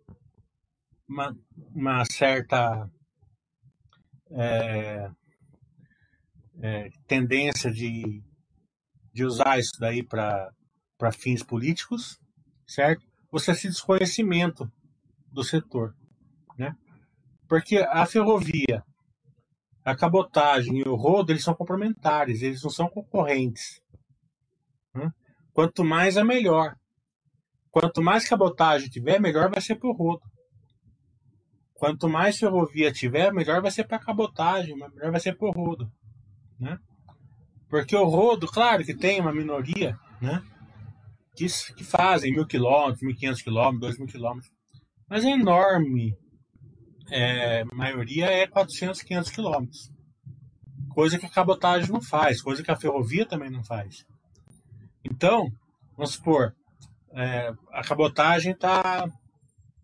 uma, 1.07 1.37
uma 1.75 2.05
certa 2.07 2.91
é, 4.31 5.11
é, 6.63 6.91
tendência 7.07 7.71
de, 7.71 8.23
de 9.13 9.25
usar 9.25 9.59
isso 9.59 9.79
daí 9.79 10.03
para 10.03 10.51
fins 11.13 11.43
políticos, 11.43 12.19
certo? 12.67 13.05
Ou 13.31 13.39
se 13.39 13.51
é 13.51 13.55
desconhecimento 13.55 14.71
do 15.31 15.45
setor, 15.45 15.95
né? 16.57 16.75
Porque 17.47 17.79
a 17.79 18.07
ferrovia, 18.07 18.83
a 19.85 19.95
cabotagem 19.95 20.79
e 20.79 20.89
o 20.89 20.95
rodo, 20.95 21.33
eles 21.33 21.45
são 21.45 21.55
complementares, 21.55 22.41
eles 22.41 22.63
não 22.63 22.71
são 22.71 22.89
concorrentes. 22.89 23.83
Né? 24.95 25.11
Quanto 25.53 25.85
mais 25.85 26.17
é 26.17 26.25
melhor. 26.25 26.80
Quanto 27.71 28.03
mais 28.03 28.29
cabotagem 28.29 28.89
tiver, 28.89 29.21
melhor 29.21 29.51
vai 29.51 29.61
ser 29.61 29.77
para 29.77 29.89
o 29.89 29.93
rodo. 29.93 30.23
Quanto 31.75 32.09
mais 32.09 32.39
ferrovia 32.39 32.93
tiver, 32.93 33.33
melhor 33.33 33.63
vai 33.63 33.71
ser 33.71 33.85
para 33.85 33.99
cabotagem, 33.99 34.77
melhor 34.77 35.11
vai 35.11 35.21
ser 35.21 35.37
para 35.37 35.49
o 35.49 35.53
rodo, 35.53 35.91
né? 36.59 36.77
Porque 37.69 37.97
o 37.97 38.05
rodo, 38.05 38.47
claro 38.47 38.85
que 38.85 38.95
tem 38.95 39.21
uma 39.21 39.33
minoria, 39.33 39.97
né? 40.21 40.43
Que, 41.37 41.47
que 41.77 41.85
fazem 41.85 42.33
mil 42.33 42.47
quilômetros, 42.47 43.01
mil 43.03 43.17
quinhentos 43.17 43.41
quilômetros, 43.41 43.81
dois 43.81 43.99
mil 43.99 44.09
quilômetros. 44.09 44.51
Mas 45.09 45.25
a 45.25 45.31
enorme 45.31 46.15
é, 47.11 47.65
maioria 47.73 48.27
é 48.27 48.47
400, 48.47 49.03
500 49.03 49.31
quilômetros. 49.31 49.91
Coisa 50.91 51.19
que 51.19 51.27
a 51.27 51.31
cabotagem 51.31 51.91
não 51.91 52.03
faz, 52.03 52.43
coisa 52.43 52.63
que 52.63 52.71
a 52.71 52.77
ferrovia 52.77 53.27
também 53.27 53.51
não 53.51 53.65
faz. 53.65 54.05
Então, 55.05 55.51
vamos 55.97 56.13
supor, 56.13 56.55
é, 57.13 57.53
a 57.73 57.83
cabotagem 57.83 58.53
está 58.53 59.07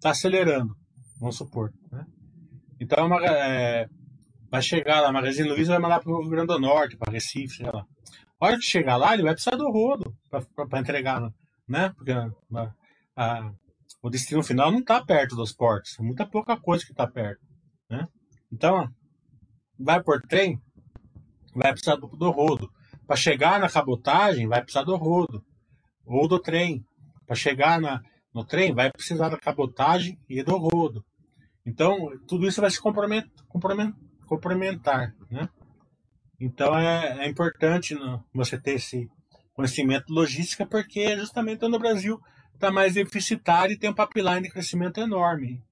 tá 0.00 0.10
acelerando, 0.10 0.74
vamos 1.20 1.36
supor. 1.36 1.72
Né? 1.90 2.04
Então, 2.80 3.06
uma, 3.06 3.24
é, 3.24 3.86
vai 4.50 4.62
chegar 4.62 5.00
lá, 5.00 5.12
Magazine 5.12 5.48
Luiza 5.48 5.72
vai 5.72 5.80
mandar 5.80 6.00
para 6.00 6.12
o 6.12 6.20
Rio 6.20 6.30
Grande 6.30 6.48
do 6.48 6.60
Norte, 6.60 6.96
para 6.96 7.12
Recife, 7.12 7.56
sei 7.56 7.66
lá. 7.66 7.84
A 8.40 8.46
hora 8.46 8.56
que 8.56 8.64
chegar 8.64 8.96
lá, 8.96 9.14
ele 9.14 9.22
vai 9.22 9.32
precisar 9.32 9.56
do 9.56 9.70
rodo 9.70 10.14
para 10.68 10.80
entregar, 10.80 11.22
né? 11.66 11.90
Porque 11.96 12.12
a, 12.12 12.30
a, 13.16 13.50
o 14.02 14.10
destino 14.10 14.42
final 14.42 14.70
não 14.70 14.80
está 14.80 15.02
perto 15.04 15.34
dos 15.34 15.52
portos, 15.52 15.98
é 15.98 16.02
muita 16.02 16.26
pouca 16.26 16.56
coisa 16.60 16.84
que 16.84 16.92
está 16.92 17.06
perto. 17.06 17.40
Né? 17.88 18.06
Então, 18.52 18.86
vai 19.78 20.02
por 20.02 20.20
trem, 20.22 20.60
vai 21.54 21.72
precisar 21.72 21.96
do, 21.96 22.06
do 22.08 22.30
rodo. 22.30 22.70
Para 23.06 23.16
chegar 23.16 23.58
na 23.60 23.68
cabotagem, 23.68 24.48
vai 24.48 24.60
precisar 24.60 24.84
do 24.84 24.96
rodo 24.96 25.42
ou 26.04 26.28
do 26.28 26.40
trem. 26.40 26.84
Para 27.26 27.36
chegar 27.36 27.80
na, 27.80 28.00
no 28.32 28.44
trem, 28.44 28.74
vai 28.74 28.90
precisar 28.90 29.28
da 29.28 29.38
cabotagem 29.38 30.18
e 30.28 30.42
do 30.42 30.56
rodo. 30.56 31.04
Então, 31.64 32.10
tudo 32.28 32.46
isso 32.46 32.60
vai 32.60 32.70
se 32.70 32.80
complementar. 32.80 35.14
né? 35.30 35.48
Então, 36.40 36.78
é, 36.78 37.24
é 37.24 37.28
importante 37.28 37.96
você 38.32 38.60
ter 38.60 38.74
esse 38.74 39.08
conhecimento 39.52 40.12
logística, 40.12 40.66
porque 40.66 41.16
justamente 41.16 41.66
no 41.66 41.78
Brasil 41.78 42.20
está 42.54 42.70
mais 42.70 42.94
deficitário 42.94 43.72
e 43.72 43.78
tem 43.78 43.90
um 43.90 43.94
pipeline 43.94 44.42
de 44.42 44.50
crescimento 44.50 45.00
enorme. 45.00 45.64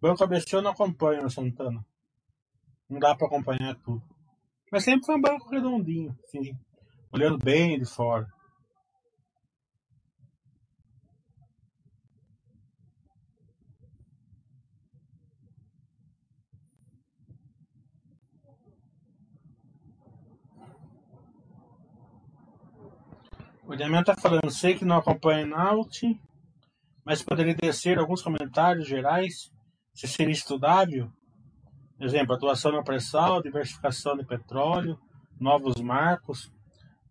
Banco 0.00 0.22
ABC 0.22 0.54
eu 0.54 0.62
não 0.62 0.70
acompanho, 0.70 1.28
Santana. 1.30 1.84
Não 2.88 3.00
dá 3.00 3.16
para 3.16 3.26
acompanhar 3.26 3.74
tudo. 3.76 4.15
Mas 4.76 4.84
sempre 4.84 5.06
foi 5.06 5.16
um 5.16 5.20
banco 5.22 5.48
redondinho, 5.48 6.14
assim, 6.22 6.54
olhando 7.10 7.38
bem 7.38 7.78
de 7.78 7.86
fora. 7.86 8.26
O 23.64 23.74
Damian 23.74 24.00
está 24.00 24.14
falando, 24.14 24.50
sei 24.50 24.74
que 24.74 24.84
não 24.84 24.98
acompanha 24.98 25.46
Naut, 25.46 26.20
mas 27.02 27.22
poderia 27.22 27.54
descer 27.54 27.98
alguns 27.98 28.20
comentários 28.20 28.86
gerais, 28.86 29.50
se 29.94 30.06
seria 30.06 30.34
estudável. 30.34 31.10
Exemplo, 31.98 32.34
atuação 32.34 32.72
no 32.72 32.84
pré-sal, 32.84 33.42
diversificação 33.42 34.16
de 34.16 34.24
petróleo, 34.24 34.98
novos 35.40 35.80
marcos, 35.80 36.52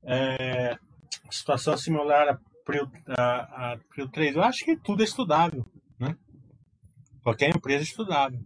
é, 0.04 0.78
situação 1.32 1.76
similar 1.76 2.30
a 2.30 2.40
Prio, 2.64 2.90
a, 3.08 3.74
a 3.74 3.78
Prio 3.90 4.10
3. 4.10 4.36
Eu 4.36 4.44
acho 4.44 4.64
que 4.64 4.76
tudo 4.78 5.02
é 5.02 5.06
estudável. 5.06 5.66
Né? 6.00 6.16
Qualquer 7.24 7.50
empresa 7.50 7.84
é 7.84 7.88
estudável. 7.88 8.40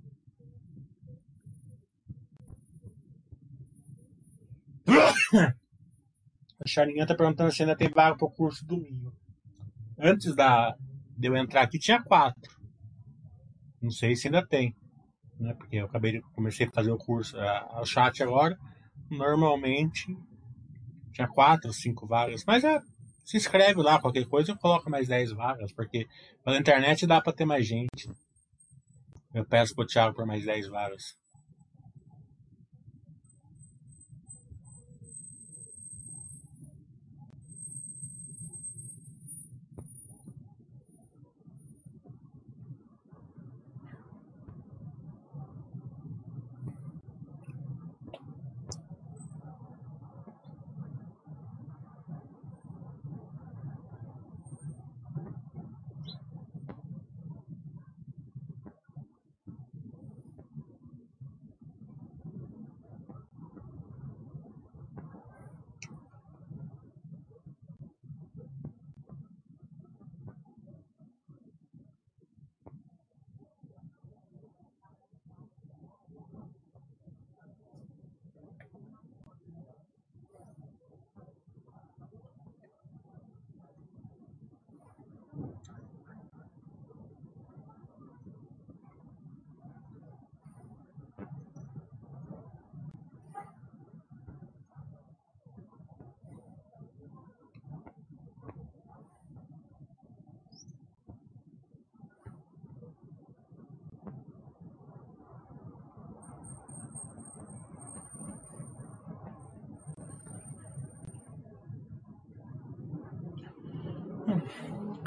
A 6.61 6.67
Charinha 6.67 7.07
tá 7.07 7.15
perguntando 7.15 7.53
se 7.53 7.61
ainda 7.61 7.75
tem 7.75 7.89
vaga 7.89 8.17
pro 8.17 8.29
curso 8.29 8.65
domingo. 8.65 9.13
Antes 9.97 10.35
da, 10.35 10.75
de 11.17 11.27
eu 11.27 11.35
entrar 11.37 11.61
aqui 11.61 11.79
tinha 11.79 12.03
quatro. 12.03 12.53
Não 13.81 13.91
sei 13.91 14.13
se 14.15 14.27
ainda 14.27 14.45
tem. 14.45 14.75
Né? 15.39 15.53
Porque 15.53 15.77
eu 15.77 15.85
acabei 15.85 16.13
de 16.13 16.21
comecei 16.33 16.67
a 16.67 16.71
fazer 16.71 16.91
o 16.91 16.97
curso, 16.97 17.37
o 17.37 17.85
chat 17.85 18.21
agora. 18.21 18.57
Normalmente 19.09 20.05
tinha 21.13 21.27
quatro, 21.27 21.71
cinco 21.73 22.05
vagas. 22.05 22.43
Mas 22.45 22.63
é, 22.63 22.79
se 23.23 23.37
inscreve 23.37 23.81
lá, 23.81 23.99
qualquer 23.99 24.25
coisa, 24.25 24.51
eu 24.51 24.57
coloco 24.57 24.89
mais 24.89 25.07
dez 25.07 25.31
vagas, 25.31 25.71
porque 25.73 26.07
pela 26.43 26.57
internet 26.57 27.05
dá 27.05 27.21
para 27.21 27.33
ter 27.33 27.45
mais 27.45 27.65
gente. 27.65 28.09
Eu 29.33 29.45
peço 29.45 29.75
pro 29.75 29.85
Thiago 29.85 30.15
por 30.15 30.25
mais 30.25 30.43
dez 30.43 30.67
vagas. 30.67 31.18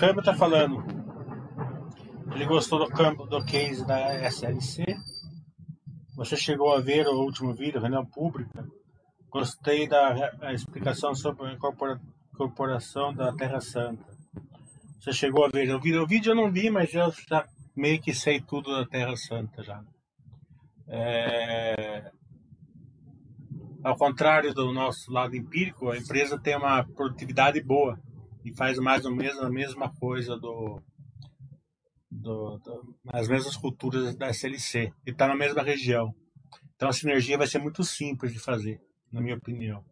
Câmbio 0.02 0.20
tá 0.20 0.34
falando. 0.34 0.84
Ele 2.34 2.44
gostou 2.44 2.80
do 2.80 2.88
campo 2.88 3.24
do 3.24 3.44
case 3.44 3.86
da 3.86 4.12
SLC. 4.26 4.84
Você 6.16 6.36
chegou 6.36 6.74
a 6.74 6.80
ver 6.80 7.06
o 7.06 7.20
último 7.20 7.54
vídeo, 7.54 7.80
reunião 7.80 8.04
pública. 8.04 8.66
Gostei 9.30 9.86
da 9.86 10.52
explicação 10.52 11.14
sobre 11.14 11.46
a 11.46 11.52
incorporação 11.52 13.14
da 13.14 13.32
Terra 13.32 13.60
Santa. 13.60 14.04
Você 14.98 15.12
chegou 15.12 15.44
a 15.44 15.48
ver 15.48 15.72
o 15.72 15.80
vídeo? 15.80 16.02
O 16.02 16.06
vídeo 16.08 16.32
eu 16.32 16.34
não 16.34 16.50
vi, 16.50 16.68
mas 16.68 16.92
eu 16.92 17.12
já 17.28 17.46
meio 17.76 18.02
que 18.02 18.12
sei 18.12 18.40
tudo 18.40 18.74
da 18.74 18.84
Terra 18.84 19.14
Santa 19.14 19.62
já. 19.62 19.84
É, 20.88 22.10
ao 23.84 23.96
contrário 23.96 24.52
do 24.52 24.72
nosso 24.72 25.12
lado 25.12 25.36
empírico, 25.36 25.92
a 25.92 25.96
empresa 25.96 26.36
tem 26.40 26.56
uma 26.56 26.82
produtividade 26.82 27.62
boa 27.62 27.96
e 28.44 28.54
faz 28.54 28.78
mais 28.78 29.04
ou 29.04 29.14
menos 29.14 29.38
a 29.38 29.50
mesma 29.50 29.92
coisa 29.94 30.36
do, 30.36 30.80
do, 32.10 32.58
do 32.58 32.96
as 33.08 33.28
mesmas 33.28 33.56
culturas 33.56 34.14
da 34.16 34.28
SLC 34.28 34.92
e 35.06 35.10
está 35.10 35.26
na 35.26 35.36
mesma 35.36 35.62
região. 35.62 36.14
Então 36.74 36.88
a 36.88 36.92
sinergia 36.92 37.38
vai 37.38 37.46
ser 37.46 37.58
muito 37.58 37.84
simples 37.84 38.32
de 38.32 38.38
fazer, 38.38 38.80
na 39.10 39.20
minha 39.20 39.36
opinião. 39.36 39.84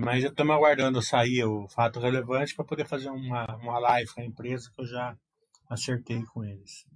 Mas 0.00 0.24
estamos 0.24 0.56
aguardando 0.56 1.02
sair 1.02 1.44
o 1.44 1.68
fato 1.68 2.00
relevante 2.00 2.54
para 2.54 2.64
poder 2.64 2.86
fazer 2.86 3.10
uma, 3.10 3.44
uma 3.56 3.78
live 3.78 4.10
com 4.14 4.22
a 4.22 4.24
empresa 4.24 4.70
que 4.74 4.80
eu 4.80 4.86
já 4.86 5.14
acertei 5.68 6.24
com 6.24 6.42
eles. 6.42 6.86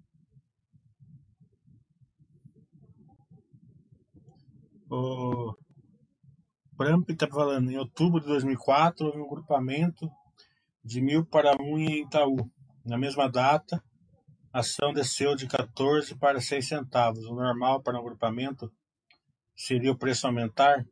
O 4.88 5.55
Pramp 6.76 7.08
está 7.10 7.26
falando, 7.26 7.70
em 7.70 7.76
outubro 7.76 8.20
de 8.20 8.26
2004 8.26 9.06
houve 9.06 9.18
um 9.18 9.28
grupamento 9.28 10.10
de 10.84 11.00
mil 11.00 11.24
para 11.24 11.56
um 11.60 11.78
em 11.78 12.02
Itaú. 12.02 12.50
Na 12.84 12.96
mesma 12.96 13.28
data, 13.28 13.82
a 14.52 14.60
ação 14.60 14.92
desceu 14.92 15.34
de 15.34 15.46
14 15.48 16.14
para 16.16 16.40
6 16.40 16.68
centavos. 16.68 17.24
O 17.26 17.34
normal 17.34 17.82
para 17.82 17.98
um 17.98 18.04
grupamento 18.04 18.72
seria 19.56 19.92
o 19.92 19.98
preço 19.98 20.26
aumentar? 20.26 20.84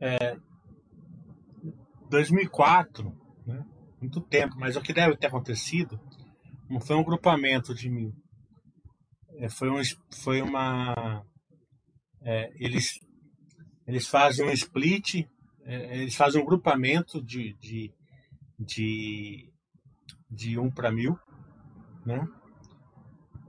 É, 0.00 0.36
2004, 2.08 3.16
né? 3.46 3.64
muito 4.00 4.20
tempo, 4.20 4.56
mas 4.58 4.76
o 4.76 4.82
que 4.82 4.92
deve 4.92 5.16
ter 5.16 5.28
acontecido 5.28 6.00
não 6.68 6.80
foi 6.80 6.96
um 6.96 7.04
grupamento 7.04 7.74
de 7.74 7.88
mil, 7.88 8.12
é, 9.36 9.48
foi, 9.48 9.70
um, 9.70 9.80
foi 10.22 10.42
uma. 10.42 11.24
É, 12.24 12.50
eles, 12.56 13.00
eles 13.86 14.06
fazem 14.06 14.46
um 14.46 14.50
split, 14.50 15.26
é, 15.64 15.98
eles 15.98 16.14
fazem 16.14 16.40
um 16.40 16.44
grupamento 16.44 17.22
de, 17.22 17.54
de, 17.54 17.92
de, 18.58 19.52
de 20.30 20.58
um 20.58 20.70
para 20.70 20.92
mil, 20.92 21.18
né? 22.06 22.26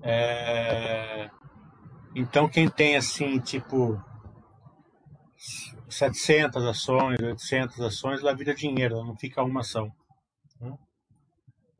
É, 0.01 1.29
então, 2.15 2.49
quem 2.49 2.69
tem 2.69 2.95
assim, 2.95 3.39
tipo, 3.39 3.99
700 5.89 6.63
ações, 6.65 7.19
800 7.19 7.79
ações, 7.81 8.19
ela 8.19 8.35
vira 8.35 8.53
dinheiro, 8.53 9.03
não 9.03 9.15
fica 9.15 9.43
uma 9.43 9.61
ação. 9.61 9.91
Né? 10.59 10.77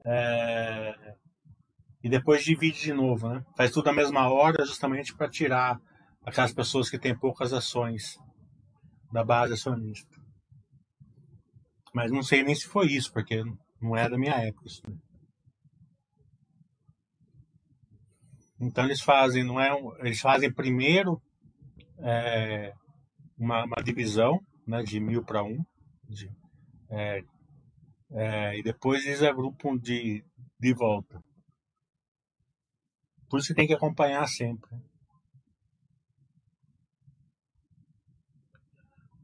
É, 0.06 1.16
e 2.04 2.10
depois 2.10 2.44
divide 2.44 2.82
de 2.82 2.94
novo, 2.94 3.30
né? 3.30 3.44
Faz 3.56 3.72
tudo 3.72 3.86
na 3.86 3.94
mesma 3.94 4.30
hora, 4.30 4.66
justamente 4.66 5.16
para 5.16 5.30
tirar 5.30 5.80
aquelas 6.26 6.54
pessoas 6.54 6.90
que 6.90 7.00
têm 7.00 7.18
poucas 7.18 7.54
ações 7.54 8.18
da 9.12 9.24
base 9.24 9.54
acionista. 9.54 10.22
Mas 11.94 12.12
não 12.12 12.24
sei 12.24 12.44
nem 12.44 12.56
se 12.56 12.68
foi 12.68 12.88
isso, 12.88 13.12
porque 13.12 13.44
não 13.80 13.96
é 13.96 14.10
da 14.10 14.18
minha 14.18 14.34
época 14.34 14.68
isso. 14.68 14.82
Né? 14.90 14.98
Então 18.60 18.86
eles 18.86 19.02
fazem, 19.02 19.44
não 19.44 19.60
é, 19.60 19.74
um, 19.74 19.96
eles 20.00 20.20
fazem 20.20 20.52
primeiro 20.52 21.22
é, 22.00 22.74
uma, 23.38 23.66
uma, 23.66 23.84
divisão, 23.84 24.40
né, 24.66 24.82
de 24.82 25.00
mil 25.00 25.24
para 25.24 25.44
um, 25.44 25.64
de, 26.10 26.30
é, 26.90 27.22
é, 28.12 28.58
e 28.58 28.64
depois 28.64 29.06
eles 29.06 29.22
agrupam 29.22 29.78
de, 29.78 30.24
de 30.60 30.74
volta. 30.74 31.22
Por 33.30 33.40
isso 33.40 33.50
que 33.50 33.56
tem 33.56 33.68
que 33.68 33.74
acompanhar 33.74 34.28
sempre. 34.28 34.70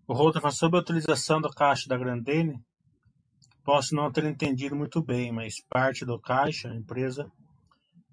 O 0.09 0.13
Holder 0.15 0.41
fala 0.41 0.51
sobre 0.51 0.79
a 0.79 0.81
utilização 0.81 1.39
do 1.39 1.51
caixa 1.51 1.87
da 1.87 1.95
Grandene. 1.95 2.59
Posso 3.63 3.93
não 3.93 4.11
ter 4.11 4.23
entendido 4.23 4.75
muito 4.75 5.03
bem, 5.03 5.31
mas 5.31 5.61
parte 5.69 6.03
do 6.03 6.19
caixa, 6.19 6.73
empresa, 6.73 7.31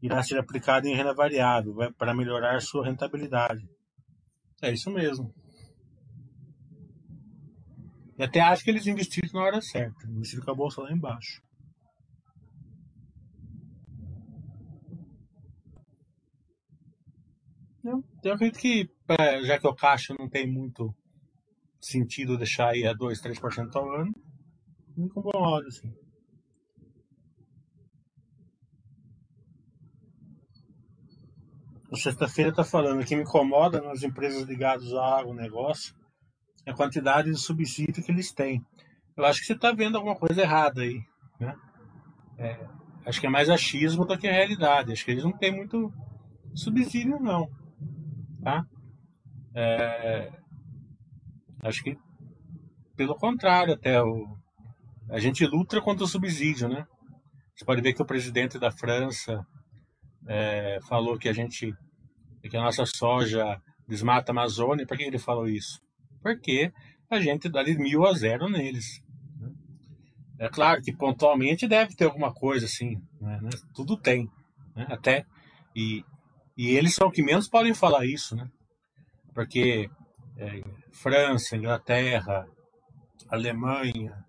irá 0.03 0.23
ser 0.23 0.39
aplicada 0.39 0.87
em 0.87 0.95
renda 0.95 1.15
variável 1.15 1.75
para 1.97 2.15
melhorar 2.15 2.61
sua 2.61 2.85
rentabilidade. 2.85 3.67
É 4.61 4.71
isso 4.71 4.91
mesmo. 4.91 5.35
E 8.19 8.23
até 8.23 8.41
acho 8.43 8.63
que 8.63 8.69
eles 8.69 8.87
investiram 8.87 9.31
na 9.33 9.47
hora 9.47 9.63
certa. 9.63 10.07
Investiram 10.07 10.45
com 10.45 10.51
a 10.51 10.55
bolsa 10.55 10.83
lá 10.83 10.93
embaixo. 10.93 11.41
Eu, 17.83 18.05
acredito 18.35 18.59
que, 18.59 18.87
já 19.47 19.59
que 19.59 19.67
o 19.67 19.75
caixa 19.75 20.15
não 20.19 20.29
tem 20.29 20.47
muito 20.47 20.95
sentido 21.87 22.37
deixar 22.37 22.71
aí 22.71 22.87
a 22.87 22.93
2, 22.93 23.21
3% 23.21 23.75
ao 23.77 23.91
ano, 23.91 24.13
bom 24.97 25.45
áudio, 25.45 25.69
assim. 25.69 25.93
O 31.91 31.97
Sexta-feira 31.97 32.51
está 32.51 32.65
falando 32.65 33.05
que 33.05 33.15
me 33.15 33.23
incomoda 33.23 33.81
nas 33.81 34.03
empresas 34.03 34.43
ligadas 34.43 34.93
ao 34.93 35.19
agronegócio 35.19 35.95
é 36.67 36.73
a 36.73 36.75
quantidade 36.75 37.31
de 37.31 37.39
subsídio 37.39 38.03
que 38.03 38.11
eles 38.11 38.33
têm. 38.33 38.61
Eu 39.17 39.25
acho 39.25 39.41
que 39.41 39.47
você 39.47 39.53
está 39.53 39.73
vendo 39.73 39.97
alguma 39.97 40.17
coisa 40.17 40.43
errada 40.43 40.83
aí. 40.83 41.01
Né? 41.39 41.55
É, 42.37 42.67
acho 43.07 43.21
que 43.21 43.27
é 43.27 43.31
mais 43.31 43.49
achismo 43.49 44.05
do 44.05 44.19
que 44.19 44.27
a 44.27 44.33
realidade. 44.33 44.93
Acho 44.93 45.05
que 45.05 45.13
eles 45.13 45.25
não 45.25 45.33
têm 45.33 45.55
muito 45.55 45.93
subsídio, 46.55 47.21
não. 47.21 47.49
Tá? 48.43 48.67
É, 49.55 50.33
acho 51.67 51.83
que 51.83 51.97
pelo 52.97 53.15
contrário, 53.15 53.75
até 53.75 54.03
o, 54.03 54.37
a 55.11 55.21
gente 55.21 55.47
luta 55.47 55.81
contra 55.81 56.05
o 56.05 56.09
subsídio, 56.09 56.69
né? 56.69 56.87
Você 57.55 57.65
pode 57.65 57.83
ver 57.83 57.93
que 57.93 58.03
o 58.03 58.07
presidente 58.07 58.59
da 58.59 58.71
França 58.71 59.47
é, 60.27 60.79
falou 60.89 61.19
que 61.19 61.29
a 61.29 61.33
gente 61.33 61.75
que 62.43 62.57
a 62.57 62.63
nossa 62.63 62.87
soja 62.87 63.61
desmata 63.89 64.31
a 64.31 64.33
Amazônia. 64.33 64.87
Por 64.87 64.97
que 64.97 65.03
ele 65.03 65.19
falou 65.19 65.49
isso? 65.49 65.81
Porque 66.23 66.73
a 67.11 67.21
gente 67.21 67.49
dá 67.49 67.63
de 67.63 67.77
mil 67.77 68.07
a 68.07 68.13
zero 68.13 68.49
neles. 68.49 69.03
Né? 69.41 69.51
É 70.39 70.49
claro 70.49 70.81
que 70.81 70.93
pontualmente 70.93 71.67
deve 71.67 71.95
ter 71.97 72.05
alguma 72.05 72.33
coisa 72.33 72.67
assim, 72.67 73.03
né? 73.21 73.41
tudo 73.75 73.97
tem, 73.97 74.31
né? 74.75 74.87
até 74.89 75.27
e 75.75 76.05
e 76.57 76.71
eles 76.71 76.95
são 76.95 77.09
os 77.09 77.15
que 77.15 77.23
menos 77.23 77.49
podem 77.49 77.75
falar 77.75 78.07
isso, 78.07 78.35
né? 78.35 78.49
Porque 79.35 79.91
é, 80.39 80.63
França, 80.97 81.57
Inglaterra, 81.57 82.47
Alemanha, 83.29 84.25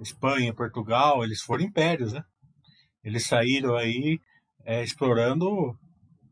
Espanha, 0.00 0.54
Portugal, 0.54 1.24
eles 1.24 1.40
foram 1.40 1.64
impérios, 1.64 2.12
né? 2.12 2.22
Eles 3.02 3.26
saíram 3.26 3.76
aí 3.76 4.18
é, 4.64 4.82
explorando 4.82 5.76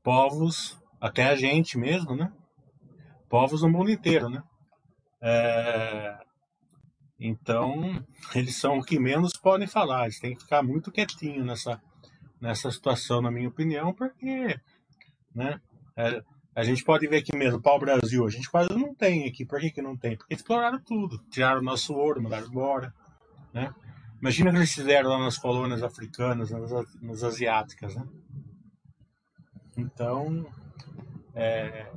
povos, 0.02 0.78
até 1.00 1.28
a 1.28 1.36
gente 1.36 1.78
mesmo, 1.78 2.14
né? 2.14 2.32
Povos 3.28 3.62
no 3.62 3.70
mundo 3.70 3.90
inteiro, 3.90 4.28
né? 4.28 4.42
É, 5.22 6.18
então, 7.18 8.04
eles 8.34 8.56
são 8.56 8.78
o 8.78 8.84
que 8.84 8.98
menos 8.98 9.32
podem 9.34 9.66
falar. 9.66 10.04
Eles 10.04 10.18
têm 10.18 10.34
que 10.34 10.42
ficar 10.42 10.62
muito 10.62 10.92
quietinho 10.92 11.44
nessa, 11.44 11.80
nessa 12.40 12.70
situação, 12.70 13.22
na 13.22 13.30
minha 13.30 13.48
opinião, 13.48 13.94
porque 13.94 14.58
né? 15.34 15.60
É, 15.96 16.22
a 16.54 16.62
gente 16.62 16.84
pode 16.84 17.06
ver 17.08 17.18
aqui 17.18 17.36
mesmo, 17.36 17.60
pau-brasil, 17.60 18.24
a 18.26 18.30
gente 18.30 18.48
quase 18.48 18.72
não 18.72 18.94
tem 18.94 19.26
aqui. 19.26 19.44
Por 19.44 19.58
que, 19.58 19.70
que 19.70 19.82
não 19.82 19.96
tem? 19.96 20.16
Porque 20.16 20.34
exploraram 20.34 20.78
tudo, 20.80 21.18
tiraram 21.30 21.60
nosso 21.60 21.94
ouro, 21.94 22.22
mandaram 22.22 22.46
embora. 22.46 22.94
Né? 23.52 23.74
Imagina 24.20 24.50
o 24.50 24.52
que 24.52 24.58
eles 24.60 24.72
fizeram 24.72 25.10
lá 25.10 25.18
nas 25.18 25.36
colônias 25.36 25.82
africanas, 25.82 26.50
nas, 26.50 26.70
nas 27.02 27.24
asiáticas. 27.24 27.96
Né? 27.96 28.06
Então, 29.76 30.46
é, 31.34 31.90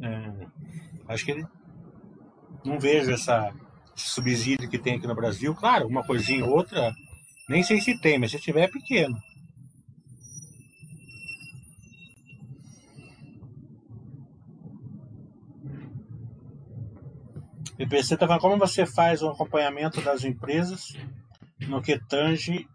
é, 0.00 0.46
acho 1.08 1.24
que 1.24 1.32
ele 1.32 1.46
não 2.64 2.78
vejo 2.78 3.10
essa, 3.10 3.52
esse 3.96 4.10
subsídio 4.10 4.70
que 4.70 4.78
tem 4.78 4.96
aqui 4.96 5.08
no 5.08 5.14
Brasil. 5.16 5.54
Claro, 5.56 5.88
uma 5.88 6.04
coisinha 6.04 6.44
ou 6.44 6.52
outra, 6.52 6.94
nem 7.48 7.64
sei 7.64 7.80
se 7.80 8.00
tem, 8.00 8.18
mas 8.18 8.30
se 8.30 8.38
tiver 8.38 8.62
é 8.62 8.68
pequeno. 8.68 9.20
IBC 17.88 18.14
está 18.14 18.26
falando 18.26 18.42
como 18.42 18.58
você 18.58 18.84
faz 18.84 19.22
o 19.22 19.30
acompanhamento 19.30 20.02
das 20.02 20.22
empresas 20.22 20.92
no 21.66 21.80
que 21.80 21.98
tange 21.98 22.68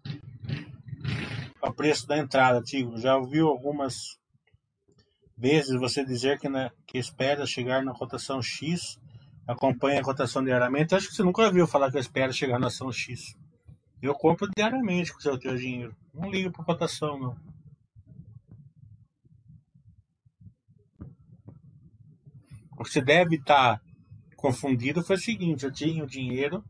ao 1.62 1.72
preço 1.72 2.08
da 2.08 2.18
entrada, 2.18 2.64
Tigo. 2.64 2.98
Já 2.98 3.16
ouviu 3.16 3.48
algumas 3.48 4.18
vezes 5.38 5.80
você 5.80 6.04
dizer 6.04 6.40
que, 6.40 6.50
né, 6.50 6.72
que 6.88 6.98
espera 6.98 7.46
chegar 7.46 7.84
na 7.84 7.94
cotação 7.94 8.42
X, 8.42 9.00
acompanha 9.48 10.00
a 10.00 10.04
cotação 10.04 10.44
diariamente. 10.44 10.96
Acho 10.96 11.10
que 11.10 11.16
você 11.16 11.22
nunca 11.22 11.44
ouviu 11.44 11.68
falar 11.68 11.92
que 11.92 11.98
eu 11.98 12.02
espero 12.02 12.34
chegar 12.34 12.58
na 12.58 12.68
ação 12.68 12.92
X. 12.92 13.38
Eu 14.02 14.16
compro 14.16 14.50
diariamente 14.58 15.14
com 15.14 15.20
o 15.20 15.22
seu 15.22 15.38
teu 15.38 15.56
dinheiro. 15.56 15.96
Não 16.12 16.32
ligo 16.32 16.52
para 16.52 16.66
cotação, 16.66 17.20
não. 17.20 17.38
Você 22.80 23.00
deve 23.00 23.36
estar 23.36 23.80
confundido 24.44 25.02
foi 25.02 25.16
o 25.16 25.20
seguinte: 25.20 25.64
eu 25.64 25.72
tinha 25.72 26.04
o 26.04 26.08
dinheiro, 26.08 26.62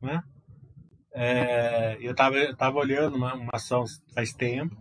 né? 0.00 0.22
É, 1.12 1.98
eu 2.00 2.12
estava 2.12 2.36
eu 2.36 2.56
tava 2.56 2.78
olhando 2.78 3.16
uma, 3.16 3.34
uma 3.34 3.50
ação 3.52 3.84
faz 4.14 4.32
tempo, 4.32 4.74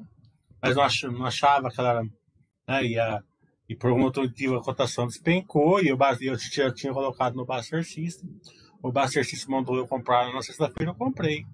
mas 0.62 0.76
não, 0.76 0.84
ach, 0.84 1.04
não 1.04 1.26
achava 1.26 1.70
que 1.70 1.80
ela 1.80 2.02
né, 2.68 2.84
ia, 2.86 3.22
e 3.68 3.76
por 3.76 3.90
algum 3.90 4.04
motivo 4.04 4.56
a 4.56 4.64
cotação 4.64 5.06
despencou 5.06 5.82
e 5.82 5.90
eu, 5.90 5.98
eu 6.22 6.38
tinha, 6.38 6.72
tinha 6.72 6.94
colocado 6.94 7.36
no 7.36 7.46
Buster 7.46 7.84
System. 7.84 8.30
O 8.82 8.92
Buster 8.92 9.24
System 9.26 9.56
mandou 9.56 9.76
eu 9.76 9.88
comprar 9.88 10.34
na 10.34 10.42
sexta-feira, 10.42 10.92
eu 10.92 10.96
comprei. 10.96 11.46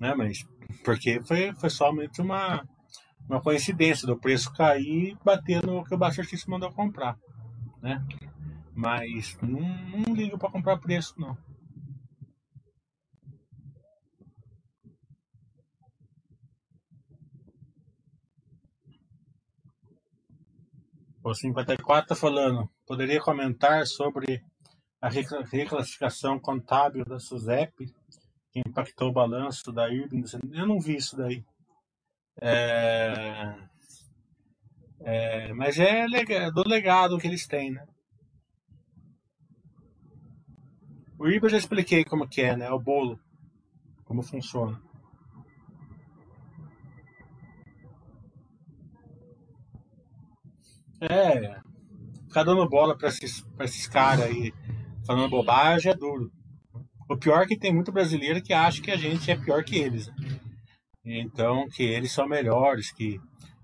Né, 0.00 0.14
mas 0.14 0.44
porque 0.82 1.22
foi, 1.22 1.54
foi 1.54 1.70
somente 1.70 2.20
uma, 2.20 2.66
uma 3.28 3.40
coincidência 3.40 4.06
do 4.06 4.18
preço 4.18 4.52
cair 4.52 5.12
e 5.12 5.16
bater 5.24 5.64
no 5.64 5.84
que 5.84 5.94
o 5.94 5.98
Buster 5.98 6.26
System 6.26 6.52
mandou 6.52 6.72
comprar. 6.72 7.16
Né? 7.80 8.02
Mas 8.74 9.38
não, 9.40 9.60
não 9.60 10.14
ligo 10.14 10.36
para 10.36 10.50
comprar 10.50 10.78
preço, 10.78 11.14
não. 11.18 11.36
O 21.22 21.32
54 21.32 22.02
está 22.02 22.14
falando, 22.14 22.68
poderia 22.86 23.18
comentar 23.18 23.86
sobre 23.86 24.44
a 25.00 25.08
reclassificação 25.08 26.38
contábil 26.38 27.02
da 27.04 27.18
SUSEP 27.18 27.86
que 28.52 28.60
impactou 28.60 29.08
o 29.08 29.12
balanço 29.12 29.72
da 29.72 29.88
IRB? 29.88 30.22
Eu 30.52 30.66
não 30.66 30.78
vi 30.78 30.96
isso 30.96 31.16
daí. 31.16 31.42
É, 32.42 33.54
é, 35.00 35.52
mas 35.54 35.78
é 35.78 36.06
do 36.50 36.68
legado 36.68 37.16
que 37.16 37.26
eles 37.26 37.46
têm, 37.46 37.70
né? 37.70 37.86
O 41.24 41.26
IRB 41.26 41.46
eu 41.46 41.50
já 41.52 41.56
expliquei 41.56 42.04
como 42.04 42.28
que 42.28 42.42
é, 42.42 42.54
né? 42.54 42.70
O 42.70 42.78
bolo, 42.78 43.18
como 44.04 44.22
funciona. 44.22 44.78
É, 51.00 51.62
ficar 52.28 52.44
dando 52.44 52.68
bola 52.68 52.94
para 52.94 53.08
esses, 53.08 53.40
pra 53.56 53.64
esses 53.64 53.86
caras 53.86 54.26
aí, 54.26 54.52
falando 55.06 55.30
bobagem, 55.30 55.90
é 55.90 55.96
duro. 55.96 56.30
O 57.08 57.16
pior 57.16 57.40
é 57.40 57.46
que 57.46 57.58
tem 57.58 57.72
muito 57.72 57.90
brasileiro 57.90 58.42
que 58.42 58.52
acha 58.52 58.82
que 58.82 58.90
a 58.90 58.96
gente 58.96 59.30
é 59.30 59.34
pior 59.34 59.64
que 59.64 59.76
eles. 59.76 60.08
Né? 61.02 61.20
Então, 61.22 61.66
que 61.70 61.84
eles 61.84 62.12
são 62.12 62.28
melhores, 62.28 62.92
que. 62.92 63.18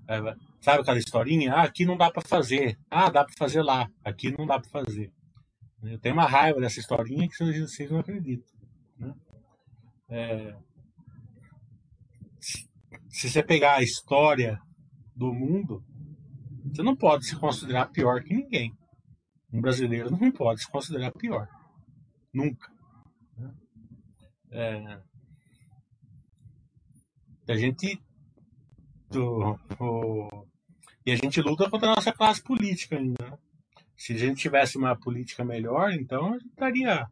É, 0.09 0.19
sabe 0.63 0.81
aquela 0.81 0.99
historinha? 0.99 1.53
Ah, 1.53 1.65
aqui 1.65 1.85
não 1.85 1.99
dá 1.99 2.11
para 2.11 2.23
fazer. 2.23 2.79
Ah, 2.91 3.11
dá 3.11 3.23
para 3.23 3.35
fazer 3.37 3.61
lá. 3.61 3.87
Aqui 4.03 4.35
não 4.35 4.47
dá 4.47 4.59
para 4.59 4.71
fazer. 4.71 5.13
Eu 5.83 5.99
tenho 5.99 6.15
uma 6.15 6.27
raiva 6.27 6.61
dessa 6.61 6.79
historinha 6.79 7.29
que 7.29 7.37
vocês 7.37 7.91
não 7.91 8.01
acreditam. 8.01 8.53
Né? 8.99 9.15
É, 10.09 10.57
se 13.09 13.29
você 13.29 13.43
pegar 13.43 13.77
a 13.77 13.83
história 13.83 14.61
do 15.15 15.33
mundo, 15.33 15.85
você 16.65 16.83
não 16.83 16.97
pode 16.97 17.27
se 17.27 17.37
considerar 17.37 17.87
pior 17.87 18.23
que 18.23 18.35
ninguém. 18.35 18.77
Um 19.53 19.61
brasileiro 19.61 20.11
não 20.11 20.31
pode 20.31 20.63
se 20.63 20.71
considerar 20.71 21.13
pior. 21.13 21.49
Nunca. 22.33 22.71
É, 24.53 25.01
a 27.49 27.57
gente. 27.57 28.01
Do, 29.11 29.59
o, 29.81 30.47
e 31.05 31.11
a 31.11 31.17
gente 31.17 31.41
luta 31.41 31.69
contra 31.69 31.91
a 31.91 31.97
nossa 31.97 32.13
classe 32.13 32.43
política 32.43 32.97
ainda. 32.97 33.25
Né? 33.29 33.39
Se 34.01 34.15
a 34.15 34.17
gente 34.17 34.41
tivesse 34.41 34.79
uma 34.79 34.99
política 34.99 35.45
melhor, 35.45 35.93
então 35.93 36.29
a 36.29 36.39
gente 36.39 36.47
estaria 36.47 37.07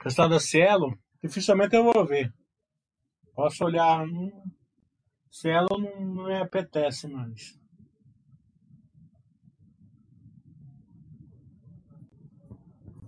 Questão 0.00 0.28
da 0.28 0.38
Cielo, 0.38 0.96
dificilmente 1.20 1.74
eu 1.74 1.82
vou 1.82 2.06
ver. 2.06 2.32
Posso 3.34 3.64
olhar. 3.64 4.06
Cielo 5.32 5.80
não 5.80 6.26
me 6.28 6.36
apetece 6.36 7.08
mais. 7.08 7.58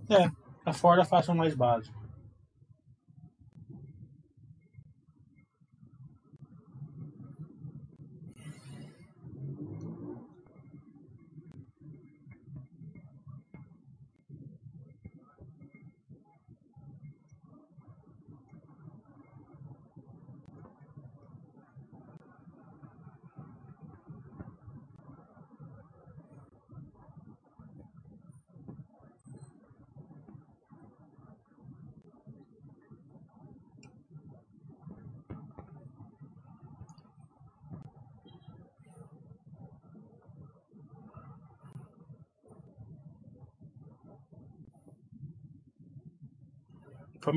É, 0.09 0.40
a 0.65 0.73
é 1.01 1.05
fácil 1.05 1.35
mais 1.35 1.55
básico. 1.55 2.00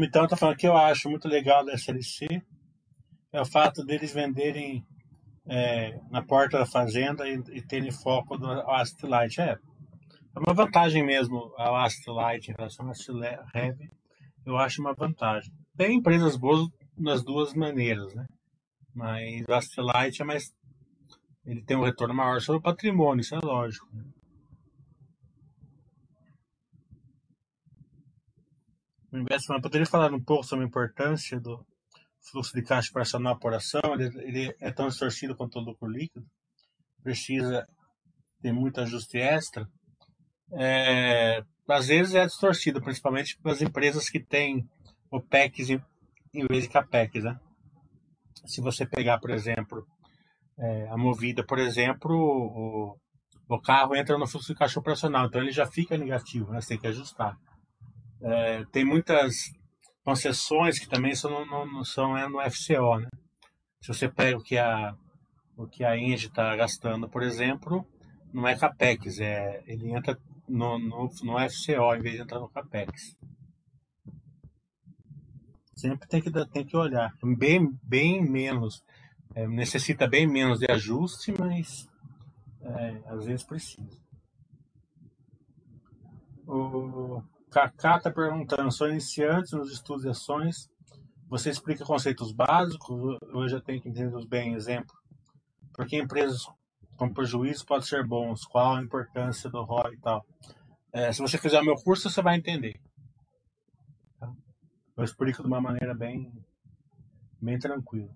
Então 0.02 0.24
está 0.24 0.36
falando 0.36 0.56
que 0.56 0.66
eu 0.66 0.76
acho 0.76 1.10
muito 1.10 1.28
legal 1.28 1.64
da 1.64 1.74
SLC 1.74 2.42
é 3.34 3.40
o 3.40 3.44
fato 3.44 3.84
deles 3.84 4.14
venderem 4.14 4.86
é, 5.46 5.98
na 6.08 6.22
porta 6.22 6.58
da 6.58 6.66
fazenda 6.66 7.28
e, 7.28 7.34
e 7.52 7.60
terem 7.60 7.90
foco 7.90 8.38
do 8.38 8.48
Asset 8.48 9.04
Light. 9.04 9.40
É, 9.40 9.50
é 9.50 10.38
uma 10.38 10.54
vantagem 10.54 11.04
mesmo 11.04 11.52
a 11.58 11.84
Asset 11.84 12.08
Light 12.08 12.48
em 12.48 12.54
relação 12.56 12.86
ao 12.86 12.92
Asset 12.92 13.10
Heavy. 13.52 13.90
Eu 14.46 14.56
acho 14.56 14.80
uma 14.80 14.94
vantagem. 14.94 15.52
Tem 15.76 15.96
empresas 15.96 16.36
boas 16.36 16.68
nas 16.96 17.24
duas 17.24 17.54
maneiras, 17.54 18.14
né? 18.14 18.24
Mas 18.94 19.44
o 19.48 19.52
Asset 19.52 19.80
Light 19.80 20.22
é 20.22 20.24
mais. 20.24 20.54
Ele 21.44 21.62
tem 21.62 21.76
um 21.76 21.84
retorno 21.84 22.14
maior 22.14 22.40
sobre 22.40 22.60
o 22.60 22.62
patrimônio, 22.62 23.20
isso 23.20 23.34
é 23.34 23.40
lógico. 23.42 23.88
Né? 23.92 24.04
Poderia 29.62 29.86
falar 29.86 30.12
um 30.12 30.22
pouco 30.22 30.44
sobre 30.44 30.64
a 30.64 30.68
importância 30.68 31.38
do 31.40 31.64
fluxo 32.30 32.54
de 32.54 32.62
caixa 32.62 32.90
operacional 32.90 33.38
por 33.38 33.54
ação? 33.54 33.82
Ele, 33.94 34.06
ele 34.22 34.56
é 34.60 34.72
tão 34.72 34.88
distorcido 34.88 35.36
quanto 35.36 35.58
o 35.58 35.62
lucro 35.62 35.88
líquido? 35.88 36.26
Precisa 37.02 37.66
ter 38.40 38.52
muito 38.52 38.80
ajuste 38.80 39.18
extra? 39.18 39.68
É, 40.52 41.42
às 41.68 41.86
vezes 41.88 42.14
é 42.14 42.26
distorcido, 42.26 42.80
principalmente 42.80 43.38
para 43.40 43.52
as 43.52 43.62
empresas 43.62 44.08
que 44.08 44.20
têm 44.20 44.68
OPEX 45.10 45.70
em, 45.70 45.82
em 46.34 46.46
vez 46.46 46.64
de 46.64 46.70
CAPEX. 46.70 47.24
Né? 47.24 47.38
Se 48.46 48.60
você 48.60 48.86
pegar, 48.86 49.18
por 49.18 49.30
exemplo, 49.30 49.86
é, 50.58 50.88
a 50.88 50.96
movida, 50.96 51.44
por 51.44 51.58
exemplo, 51.58 52.14
o, 52.14 52.98
o 53.48 53.60
carro 53.60 53.94
entra 53.94 54.18
no 54.18 54.26
fluxo 54.26 54.52
de 54.52 54.58
caixa 54.58 54.78
operacional, 54.78 55.26
então 55.26 55.40
ele 55.40 55.52
já 55.52 55.66
fica 55.66 55.96
negativo, 55.96 56.52
né? 56.52 56.60
você 56.60 56.68
tem 56.68 56.80
que 56.80 56.86
ajustar. 56.86 57.36
É, 58.22 58.64
tem 58.72 58.84
muitas 58.84 59.34
concessões 60.04 60.78
que 60.78 60.88
também 60.88 61.14
são, 61.14 61.44
não, 61.46 61.66
não 61.66 61.84
são 61.84 62.16
é 62.16 62.28
no 62.28 62.40
FCO, 62.50 62.98
né? 62.98 63.08
Se 63.80 63.88
você 63.88 64.08
pega 64.08 64.38
o 64.38 64.42
que 64.42 64.56
a, 64.56 64.94
o 65.56 65.66
que 65.66 65.84
a 65.84 65.96
Engie 65.96 66.26
está 66.26 66.54
gastando, 66.56 67.08
por 67.08 67.22
exemplo, 67.22 67.86
não 68.32 68.46
é 68.46 68.56
CAPEX, 68.56 69.18
é, 69.20 69.62
ele 69.66 69.92
entra 69.92 70.18
no, 70.48 70.78
no, 70.78 71.10
no 71.22 71.50
FCO 71.50 71.94
em 71.94 72.00
vez 72.00 72.16
de 72.16 72.22
entrar 72.22 72.40
no 72.40 72.48
CAPEX. 72.48 73.16
Sempre 75.76 76.08
tem 76.08 76.22
que, 76.22 76.30
tem 76.46 76.64
que 76.64 76.76
olhar. 76.76 77.12
Bem, 77.36 77.68
bem 77.82 78.22
menos, 78.22 78.82
é, 79.34 79.46
necessita 79.46 80.08
bem 80.08 80.26
menos 80.26 80.58
de 80.60 80.70
ajuste, 80.70 81.34
mas 81.38 81.88
é, 82.60 83.02
às 83.06 83.26
vezes 83.26 83.44
precisa. 83.44 84.02
O, 86.46 87.22
Kaká 87.54 87.98
está 87.98 88.10
perguntando, 88.10 88.72
sou 88.72 88.90
iniciante 88.90 89.54
nos 89.54 89.70
estudos 89.70 90.02
de 90.02 90.08
ações, 90.08 90.68
você 91.28 91.50
explica 91.50 91.84
conceitos 91.84 92.32
básicos, 92.32 93.16
eu 93.22 93.48
já 93.48 93.60
tenho 93.60 93.80
que 93.80 93.88
entender 93.88 94.26
bem 94.26 94.54
exemplo. 94.54 94.92
Porque 95.72 95.96
empresas 95.96 96.44
com 96.96 97.14
prejuízo 97.14 97.64
podem 97.64 97.86
ser 97.86 98.04
bons, 98.04 98.44
qual 98.44 98.74
a 98.74 98.82
importância 98.82 99.48
do 99.48 99.62
ROI 99.62 99.94
e 99.94 100.00
tal. 100.00 100.26
É, 100.92 101.12
se 101.12 101.22
você 101.22 101.38
fizer 101.38 101.60
o 101.60 101.64
meu 101.64 101.76
curso, 101.76 102.10
você 102.10 102.20
vai 102.20 102.36
entender. 102.36 102.74
Tá? 104.18 104.28
Eu 104.96 105.04
explico 105.04 105.40
de 105.40 105.46
uma 105.46 105.60
maneira 105.60 105.94
bem, 105.94 106.32
bem 107.40 107.56
tranquila. 107.56 108.10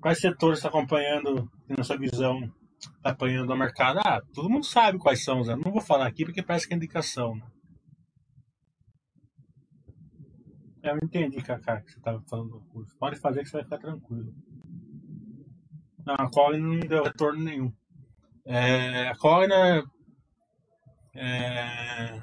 Quais 0.00 0.20
setores 0.20 0.60
está 0.60 0.68
acompanhando, 0.68 1.50
na 1.68 1.82
sua 1.82 1.98
visão, 1.98 2.40
apanhando 3.02 3.50
o 3.50 3.56
mercado? 3.56 4.00
Ah, 4.00 4.20
todo 4.34 4.50
mundo 4.50 4.64
sabe 4.64 4.98
quais 4.98 5.24
são, 5.24 5.42
Zé. 5.42 5.56
Não 5.56 5.72
vou 5.72 5.80
falar 5.80 6.06
aqui 6.06 6.24
porque 6.24 6.42
parece 6.42 6.66
que 6.66 6.74
é 6.74 6.76
indicação. 6.76 7.34
Né? 7.36 7.42
Eu 10.82 10.96
entendi, 11.02 11.42
Kaká, 11.42 11.82
que 11.82 11.92
você 11.92 11.98
estava 11.98 12.22
falando 12.22 12.50
do 12.50 12.60
curso. 12.60 12.96
Pode 12.98 13.16
fazer 13.16 13.42
que 13.42 13.50
você 13.50 13.58
vai 13.58 13.64
ficar 13.64 13.78
tranquilo. 13.78 14.32
Não, 16.06 16.14
a 16.14 16.30
Colin 16.30 16.60
não 16.60 16.80
deu 16.80 17.04
retorno 17.04 17.44
nenhum. 17.44 17.72
É, 18.46 19.08
a 19.08 19.16
Colin 19.16 19.52
é, 21.14 22.22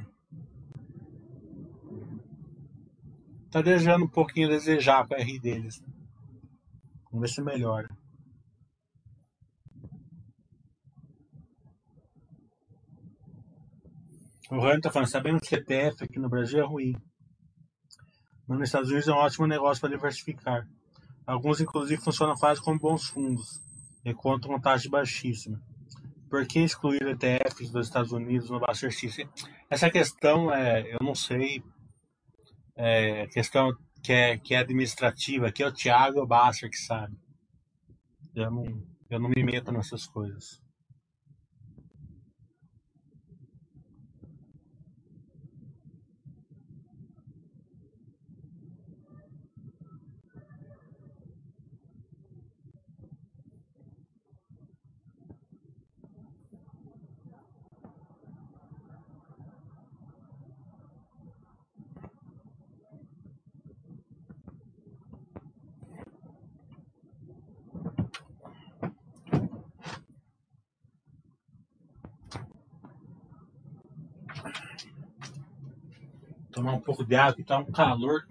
tá 3.52 3.62
desejando 3.62 4.06
um 4.06 4.10
pouquinho 4.10 4.50
desejar 4.50 5.08
com 5.08 5.14
a 5.14 5.18
R 5.18 5.40
deles. 5.40 5.80
Vamos 7.12 7.30
ver 7.30 7.36
se 7.36 7.42
melhora. 7.42 7.88
O 14.50 14.60
Ryan 14.60 14.80
tá 14.80 14.90
falando, 14.90 15.10
sabendo 15.10 15.42
que 15.42 15.56
ETF 15.56 16.06
aqui 16.06 16.20
no 16.20 16.30
Brasil 16.30 16.60
é 16.60 16.66
ruim. 16.66 16.96
Mas 18.48 18.60
nos 18.60 18.70
Estados 18.70 18.90
Unidos 18.90 19.08
é 19.10 19.12
um 19.12 19.18
ótimo 19.18 19.46
negócio 19.46 19.82
para 19.82 19.90
diversificar. 19.90 20.66
Alguns, 21.26 21.60
inclusive, 21.60 22.02
funcionam 22.02 22.36
quase 22.36 22.62
como 22.62 22.80
bons 22.80 23.08
fundos 23.08 23.62
e 24.06 24.14
contam 24.14 24.52
com 24.52 24.60
taxa 24.60 24.90
baixíssima. 24.90 25.62
Por 26.30 26.48
que 26.48 26.60
excluir 26.60 27.02
ETFs 27.04 27.70
dos 27.72 27.88
Estados 27.88 28.14
Unidos 28.14 28.50
no 28.50 28.62
System? 28.74 29.30
Essa 29.70 29.90
questão, 29.90 30.54
é, 30.54 30.94
eu 30.94 31.00
não 31.02 31.14
sei, 31.14 31.62
é 32.76 33.28
questão 33.28 33.76
que 34.02 34.14
é, 34.14 34.38
que 34.38 34.54
é 34.54 34.60
administrativa, 34.60 35.52
que 35.52 35.62
é 35.62 35.68
o 35.68 35.74
Thiago 35.74 36.26
Basser 36.26 36.70
que 36.70 36.78
sabe. 36.78 37.18
Eu 38.34 38.50
não, 38.50 38.66
eu 39.10 39.20
não 39.20 39.30
me 39.30 39.44
meto 39.44 39.74
nessas 39.74 40.06
coisas. 40.06 40.62
Tomar 76.68 76.80
um 76.80 76.82
pouco 76.82 77.06
de 77.06 77.16
água 77.16 77.34
que 77.34 77.44
tá 77.44 77.58
um 77.60 77.72
calor. 77.72 78.28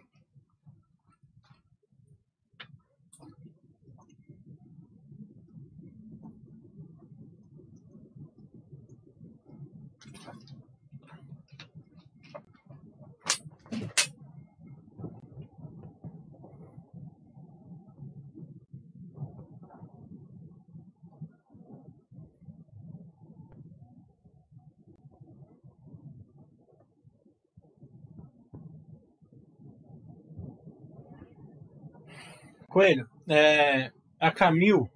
Coelho, 32.77 33.09
é, 33.27 33.91
a 34.21 34.31
Camil, 34.31 34.87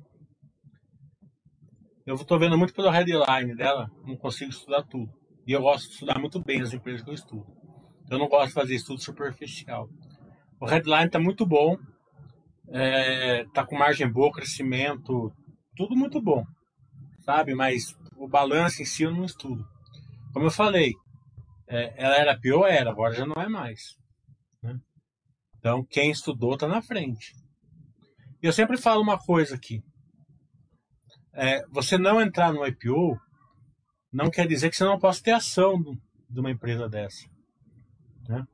eu 2.04 2.14
estou 2.14 2.38
vendo 2.38 2.58
muito 2.58 2.74
pelo 2.74 2.90
headline 2.90 3.56
dela, 3.56 3.90
não 4.04 4.18
consigo 4.18 4.50
estudar 4.50 4.82
tudo. 4.82 5.10
E 5.46 5.52
eu 5.52 5.62
gosto 5.62 5.86
de 5.86 5.94
estudar 5.94 6.18
muito 6.18 6.44
bem 6.44 6.60
as 6.60 6.74
empresas 6.74 7.00
que 7.00 7.08
eu 7.08 7.14
estudo. 7.14 7.46
Eu 8.10 8.18
não 8.18 8.28
gosto 8.28 8.48
de 8.48 8.52
fazer 8.52 8.74
estudo 8.74 9.02
superficial. 9.02 9.88
O 10.60 10.66
headline 10.66 11.06
está 11.06 11.18
muito 11.18 11.46
bom, 11.46 11.78
está 12.66 13.62
é, 13.62 13.66
com 13.66 13.78
margem 13.78 14.12
boa, 14.12 14.30
crescimento, 14.30 15.32
tudo 15.74 15.96
muito 15.96 16.20
bom, 16.20 16.44
sabe? 17.24 17.54
Mas 17.54 17.96
o 18.14 18.28
balanço 18.28 18.82
em 18.82 18.84
si 18.84 19.04
eu 19.04 19.10
não 19.10 19.24
estudo. 19.24 19.66
Como 20.34 20.44
eu 20.44 20.50
falei, 20.50 20.92
é, 21.66 21.94
ela 21.96 22.16
era 22.16 22.38
pior, 22.38 22.66
era, 22.66 22.90
agora 22.90 23.14
já 23.14 23.24
não 23.24 23.40
é 23.40 23.48
mais. 23.48 23.96
Né? 24.62 24.78
Então, 25.58 25.82
quem 25.88 26.10
estudou 26.10 26.52
está 26.52 26.68
na 26.68 26.82
frente. 26.82 27.32
Eu 28.42 28.52
sempre 28.52 28.78
falo 28.78 29.02
uma 29.02 29.18
coisa 29.18 29.54
aqui. 29.54 29.82
É, 31.34 31.64
você 31.68 31.98
não 31.98 32.20
entrar 32.20 32.52
no 32.52 32.66
IPO 32.66 33.18
não 34.12 34.30
quer 34.30 34.46
dizer 34.46 34.70
que 34.70 34.76
você 34.76 34.84
não 34.84 34.98
possa 34.98 35.22
ter 35.22 35.32
ação 35.32 35.80
de 36.28 36.40
uma 36.40 36.50
empresa 36.50 36.88
dessa. 36.88 37.28
Né? 38.28 38.44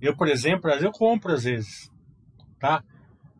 Eu, 0.00 0.16
por 0.16 0.28
exemplo, 0.28 0.70
eu 0.70 0.90
compro 0.90 1.32
às 1.32 1.44
vezes, 1.44 1.90
tá? 2.58 2.82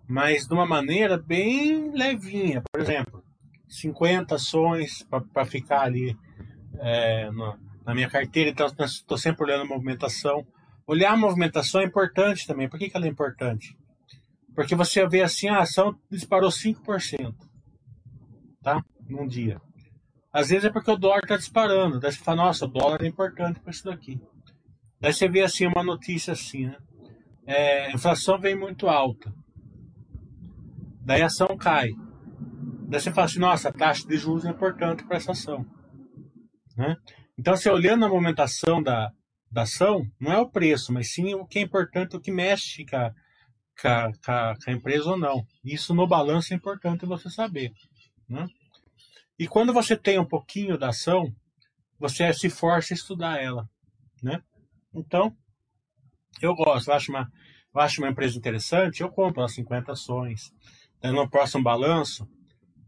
Mas 0.09 0.47
de 0.47 0.55
uma 0.55 0.67
maneira 0.67 1.19
bem 1.19 1.91
levinha. 1.93 2.63
Por 2.73 2.81
exemplo, 2.81 3.25
50 3.69 4.35
ações 4.35 5.05
para 5.33 5.45
ficar 5.45 5.83
ali 5.83 6.17
é, 6.79 7.31
no, 7.31 7.59
na 7.85 7.95
minha 7.95 8.09
carteira, 8.09 8.51
então 8.51 8.67
estou 8.67 9.19
sempre 9.19 9.45
olhando 9.45 9.63
a 9.63 9.67
movimentação. 9.67 10.47
Olhar 10.87 11.13
a 11.13 11.17
movimentação 11.17 11.81
é 11.81 11.85
importante 11.85 12.47
também. 12.47 12.69
Por 12.69 12.79
que, 12.79 12.89
que 12.89 12.97
ela 12.97 13.07
é 13.07 13.11
importante? 13.11 13.77
Porque 14.57 14.75
você 14.75 15.07
vê 15.07 15.23
assim, 15.23 15.49
a 15.49 15.61
ação 15.61 15.95
disparou 16.11 16.49
5%, 16.49 17.35
tá? 18.63 18.83
Num 19.07 19.29
dia. 19.29 19.61
Às 20.33 20.49
vezes 20.49 20.65
é 20.65 20.71
porque 20.71 20.91
o 20.91 20.97
dólar 20.97 21.21
está 21.23 21.37
disparando. 21.37 22.01
Daí 22.01 22.11
você 22.11 22.19
fala, 22.19 22.45
nossa, 22.45 22.65
o 22.65 22.69
dólar 22.69 23.03
é 23.03 23.07
importante 23.07 23.61
para 23.61 23.71
isso 23.71 23.85
daqui. 23.85 24.19
Daí 24.99 25.13
você 25.13 25.29
vê 25.29 25.43
assim 25.43 25.67
uma 25.67 25.85
notícia 25.85 26.33
assim, 26.33 26.67
né? 26.67 26.77
É, 27.47 27.87
a 27.87 27.93
inflação 27.93 28.41
vem 28.41 28.57
muito 28.57 28.89
alta. 28.89 29.31
Daí 31.03 31.21
a 31.21 31.27
ação 31.27 31.55
cai. 31.59 31.91
Daí 32.89 33.01
você 33.01 33.13
fala 33.13 33.27
assim, 33.27 33.39
nossa, 33.39 33.69
a 33.69 33.73
taxa 33.73 34.09
de 34.09 34.17
juros 34.17 34.47
é 34.47 34.51
importante 34.51 35.05
para 35.05 35.19
essa 35.19 35.33
ação. 35.33 35.67
Né? 36.77 36.97
Então, 37.39 37.55
você 37.55 37.69
olhando 37.69 38.07
a 38.07 38.09
movimentação 38.09 38.83
da, 38.83 39.11
da 39.53 39.63
ação, 39.63 40.07
não 40.19 40.33
é 40.33 40.39
o 40.39 40.49
preço, 40.51 40.95
mas 40.95 41.13
sim 41.13 41.35
o 41.35 41.47
que 41.47 41.59
é 41.59 41.63
importante, 41.63 42.17
o 42.17 42.21
que 42.21 42.33
mexe 42.33 42.87
com 42.87 42.97
a, 42.97 43.13
com 43.81 43.89
a, 43.89 44.11
com 44.13 44.33
a, 44.33 44.55
com 44.63 44.71
a 44.71 44.73
empresa 44.73 45.11
ou 45.11 45.19
não. 45.19 45.47
Isso 45.65 45.95
no 45.95 46.07
balanço 46.07 46.53
é 46.53 46.57
importante 46.57 47.07
você 47.07 47.31
saber. 47.31 47.73
Né? 48.29 48.47
E 49.39 49.47
quando 49.47 49.73
você 49.73 49.97
tem 49.97 50.19
um 50.19 50.25
pouquinho 50.25 50.79
da 50.79 50.89
ação, 50.89 51.33
você 51.99 52.33
se 52.33 52.49
força 52.49 52.95
a 52.95 52.97
estudar 52.97 53.43
ela. 53.43 53.69
Né? 54.23 54.41
Então, 54.95 55.35
eu 56.41 56.55
gosto, 56.55 56.89
eu 56.89 56.95
acho 56.95 57.11
uma, 57.11 57.31
eu 57.75 57.81
acho 57.81 58.01
uma 58.01 58.11
empresa 58.11 58.39
interessante, 58.39 59.03
eu 59.03 59.11
compro 59.11 59.43
as 59.43 59.55
50 59.55 59.93
ações. 59.93 60.51
no 61.03 61.29
próximo 61.29 61.63
balanço, 61.63 62.29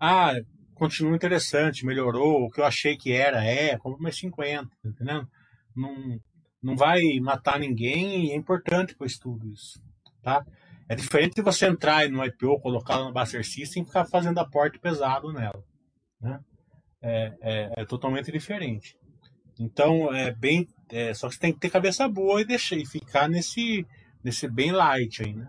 ah, 0.00 0.32
continua 0.74 1.14
interessante, 1.14 1.84
melhorou, 1.84 2.44
o 2.44 2.50
que 2.50 2.60
eu 2.60 2.64
achei 2.64 2.96
que 2.96 3.12
era, 3.12 3.44
é, 3.44 3.76
compro 3.76 4.00
mais 4.00 4.16
50, 4.16 4.64
tá 4.64 4.88
entendendo? 4.88 5.28
Não, 5.74 6.20
não 6.62 6.76
vai 6.76 7.02
matar 7.20 7.58
ninguém 7.58 8.26
e 8.26 8.30
é 8.32 8.36
importante 8.36 8.94
para 8.94 9.04
o 9.04 9.06
estudo 9.06 9.46
isso, 9.48 9.80
tá? 10.22 10.44
É 10.88 10.94
diferente 10.94 11.34
de 11.34 11.42
você 11.42 11.66
entrar 11.66 12.08
no 12.08 12.24
IPO, 12.24 12.60
colocar 12.60 12.94
ela 12.94 13.04
no 13.04 13.12
Buster 13.12 13.44
System 13.44 13.82
e 13.82 13.86
ficar 13.86 14.06
fazendo 14.06 14.38
aporte 14.38 14.78
pesado 14.78 15.30
nela. 15.32 15.62
Né? 16.20 16.40
É, 17.02 17.34
é, 17.40 17.72
é, 17.76 17.84
totalmente 17.84 18.32
diferente. 18.32 18.96
Então, 19.60 20.12
é 20.14 20.32
bem. 20.32 20.66
É, 20.90 21.12
só 21.12 21.28
que 21.28 21.34
você 21.34 21.40
tem 21.40 21.52
que 21.52 21.60
ter 21.60 21.68
cabeça 21.68 22.08
boa 22.08 22.40
e 22.40 22.44
deixar 22.44 22.76
e 22.76 22.86
ficar 22.86 23.28
nesse, 23.28 23.86
nesse 24.24 24.48
bem 24.48 24.72
light 24.72 25.22
aí, 25.22 25.34
né? 25.34 25.48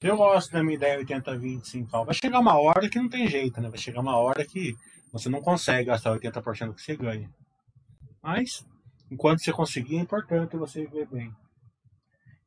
Eu 0.00 0.16
gosto 0.16 0.50
da 0.52 0.62
minha 0.62 0.76
ideia 0.76 1.04
80-20 1.04 1.86
Vai 2.06 2.14
chegar 2.14 2.38
uma 2.38 2.58
hora 2.58 2.88
que 2.88 2.98
não 2.98 3.08
tem 3.08 3.28
jeito, 3.28 3.60
né? 3.60 3.68
Vai 3.68 3.78
chegar 3.78 4.00
uma 4.00 4.16
hora 4.16 4.46
que 4.46 4.74
você 5.12 5.28
não 5.28 5.42
consegue 5.42 5.88
gastar 5.88 6.18
80% 6.18 6.68
do 6.68 6.74
que 6.74 6.80
você 6.80 6.96
ganha. 6.96 7.30
Mas 8.22 8.64
Enquanto 9.10 9.40
você 9.40 9.52
conseguir, 9.52 9.96
é 9.96 10.00
importante 10.00 10.56
você 10.56 10.82
viver 10.82 11.06
bem. 11.06 11.34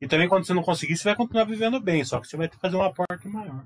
E 0.00 0.08
também 0.08 0.28
quando 0.28 0.46
você 0.46 0.54
não 0.54 0.62
conseguir, 0.62 0.96
você 0.96 1.04
vai 1.04 1.16
continuar 1.16 1.44
vivendo 1.44 1.80
bem, 1.80 2.04
só 2.04 2.20
que 2.20 2.26
você 2.26 2.36
vai 2.36 2.48
ter 2.48 2.56
que 2.56 2.60
fazer 2.60 2.76
um 2.76 2.82
aporte 2.82 3.28
maior. 3.28 3.64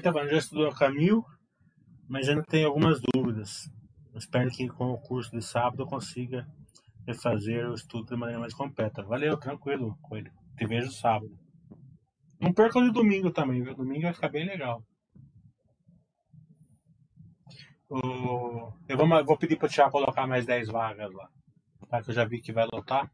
Falando, 0.00 0.30
já 0.30 0.38
estudou 0.38 0.72
Camil, 0.72 1.24
mas 2.08 2.28
ainda 2.28 2.42
tem 2.44 2.64
algumas 2.64 3.00
dúvidas. 3.00 3.70
Espero 4.14 4.50
que 4.50 4.68
com 4.68 4.90
o 4.90 5.00
curso 5.00 5.30
de 5.30 5.42
sábado 5.42 5.82
eu 5.82 5.86
consiga 5.86 6.46
refazer 7.06 7.68
o 7.68 7.74
estudo 7.74 8.06
de 8.06 8.16
maneira 8.16 8.40
mais 8.40 8.54
completa. 8.54 9.02
Valeu, 9.02 9.36
tranquilo, 9.36 9.96
Coelho. 10.02 10.32
Te 10.56 10.66
vejo 10.66 10.90
sábado. 10.90 11.36
Não 12.40 12.52
perca 12.52 12.78
o 12.78 12.82
de 12.82 12.90
domingo 12.90 13.30
também, 13.30 13.62
viu? 13.62 13.74
Domingo 13.74 14.02
vai 14.02 14.12
ficar 14.12 14.28
bem 14.28 14.46
legal. 14.46 14.82
Eu 17.90 18.96
vou, 18.96 19.24
vou 19.24 19.36
pedir 19.36 19.56
para 19.56 19.66
o 19.66 19.70
Thiago 19.70 19.92
colocar 19.92 20.26
mais 20.26 20.46
10 20.46 20.68
vagas 20.68 21.12
lá. 21.12 21.28
Tá? 21.88 22.02
Que 22.02 22.10
eu 22.10 22.14
já 22.14 22.24
vi 22.24 22.40
que 22.40 22.52
vai 22.52 22.66
lotar. 22.72 23.10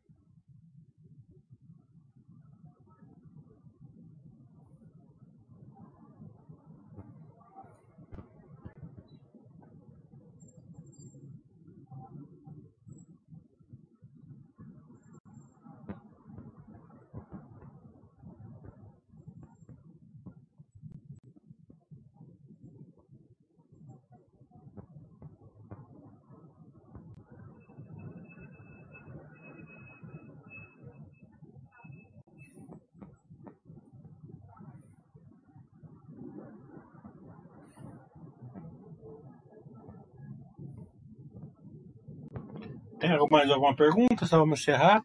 Tem 42.98 43.10
mais 43.30 43.48
alguma 43.50 43.76
pergunta? 43.76 44.26
Só 44.26 44.38
vamos 44.38 44.60
encerrar. 44.60 45.02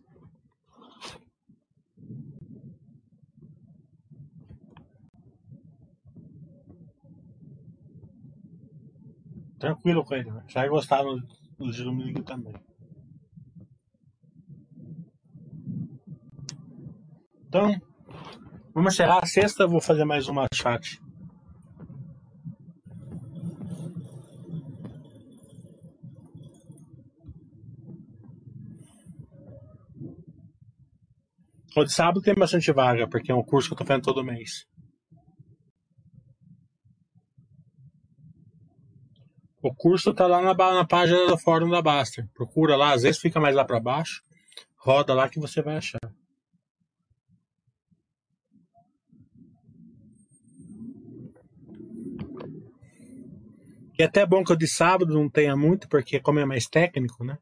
Tranquilo 9.60 10.04
com 10.04 10.16
ele, 10.16 10.30
já 10.48 10.62
vai 10.62 10.70
gostar 10.70 11.04
no 11.04 11.72
de 11.72 11.84
domingo 11.84 12.22
também. 12.24 12.54
Então, 17.48 17.80
vamos 18.74 18.94
encerrar 18.94 19.20
a 19.24 19.26
sexta, 19.26 19.68
vou 19.68 19.80
fazer 19.80 20.04
mais 20.04 20.28
uma 20.28 20.48
chat. 20.54 21.00
De 31.82 31.92
sábado 31.92 32.22
tem 32.22 32.36
bastante 32.36 32.72
vaga, 32.72 33.08
porque 33.08 33.32
é 33.32 33.36
um 33.36 33.44
curso 33.44 33.70
que 33.70 33.74
eu 33.74 33.78
tô 33.78 33.86
fazendo 33.86 34.04
todo 34.04 34.24
mês. 34.24 34.68
O 39.62 39.74
curso 39.74 40.14
tá 40.14 40.28
lá 40.28 40.42
na, 40.42 40.54
na 40.54 40.86
página 40.86 41.26
do 41.26 41.38
fórum 41.38 41.70
da 41.70 41.82
Baster. 41.82 42.28
Procura 42.34 42.76
lá, 42.76 42.94
às 42.94 43.02
vezes 43.02 43.20
fica 43.20 43.40
mais 43.40 43.56
lá 43.56 43.66
para 43.66 43.80
baixo. 43.80 44.22
Roda 44.78 45.14
lá 45.14 45.28
que 45.28 45.40
você 45.40 45.62
vai 45.62 45.78
achar. 45.78 46.00
E 53.98 54.02
é 54.02 54.06
até 54.06 54.26
bom 54.26 54.44
que 54.44 54.52
o 54.52 54.58
de 54.58 54.68
sábado 54.68 55.14
não 55.14 55.30
tenha 55.30 55.56
muito, 55.56 55.88
porque 55.88 56.20
como 56.20 56.40
é 56.40 56.46
mais 56.46 56.68
técnico, 56.68 57.24
né? 57.24 57.38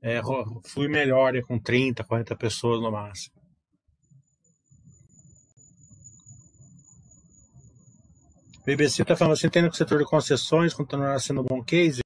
É, 0.00 0.20
flui 0.64 0.88
melhor 0.88 1.40
com 1.42 1.58
30, 1.58 2.02
40 2.02 2.34
pessoas 2.36 2.80
no 2.80 2.90
máximo. 2.90 3.41
BBC 8.64 9.02
está 9.02 9.16
falando 9.16 9.32
assim, 9.32 9.48
entendo 9.48 9.68
que 9.68 9.74
o 9.74 9.78
setor 9.78 9.98
de 9.98 10.04
concessões 10.04 10.72
continuará 10.72 11.18
sendo 11.18 11.40
um 11.40 11.44
bom 11.44 11.62
case. 11.62 12.00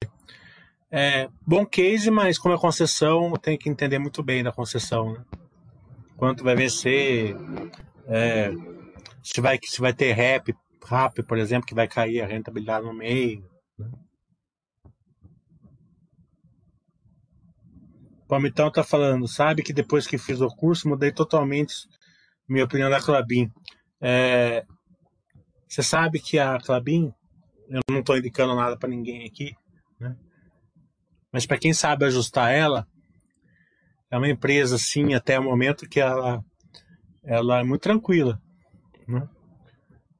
É, 0.89 1.29
bom 1.45 1.65
case, 1.65 2.09
mas 2.09 2.39
como 2.39 2.55
é 2.55 2.57
concessão, 2.57 3.31
tem 3.33 3.57
que 3.57 3.69
entender 3.69 3.99
muito 3.99 4.23
bem 4.23 4.43
da 4.43 4.51
concessão. 4.51 5.13
Né? 5.13 5.25
Quanto 6.15 6.43
vai 6.43 6.55
vencer, 6.55 7.35
é, 8.07 8.51
se, 9.21 9.39
vai, 9.39 9.59
se 9.61 9.79
vai 9.79 9.93
ter 9.93 10.13
rap, 10.13 10.55
rap, 10.83 11.21
por 11.23 11.37
exemplo, 11.37 11.67
que 11.67 11.75
vai 11.75 11.87
cair 11.87 12.21
a 12.21 12.27
rentabilidade 12.27 12.85
no 12.85 12.93
meio. 12.93 13.47
Né? 13.77 13.91
Palmitão 18.27 18.69
está 18.69 18.83
falando, 18.83 19.27
sabe 19.27 19.61
que 19.61 19.71
depois 19.71 20.07
que 20.07 20.17
fiz 20.17 20.41
o 20.41 20.47
curso, 20.47 20.89
mudei 20.89 21.11
totalmente 21.11 21.73
minha 22.47 22.65
opinião 22.65 22.89
da 22.89 22.99
Clabin. 22.99 23.51
É, 24.01 24.65
você 25.67 25.83
sabe 25.83 26.19
que 26.19 26.39
a 26.39 26.57
Clabin, 26.59 27.13
eu 27.69 27.81
não 27.89 27.99
estou 27.99 28.17
indicando 28.17 28.55
nada 28.55 28.77
para 28.77 28.89
ninguém 28.89 29.25
aqui, 29.25 29.55
né? 29.99 30.15
mas 31.31 31.45
para 31.45 31.57
quem 31.57 31.73
sabe 31.73 32.05
ajustar 32.05 32.53
ela, 32.53 32.87
é 34.09 34.17
uma 34.17 34.29
empresa 34.29 34.75
assim 34.75 35.13
até 35.13 35.39
o 35.39 35.43
momento 35.43 35.87
que 35.87 35.99
ela, 35.99 36.43
ela 37.23 37.59
é 37.59 37.63
muito 37.63 37.81
tranquila. 37.81 38.41
Né? 39.07 39.27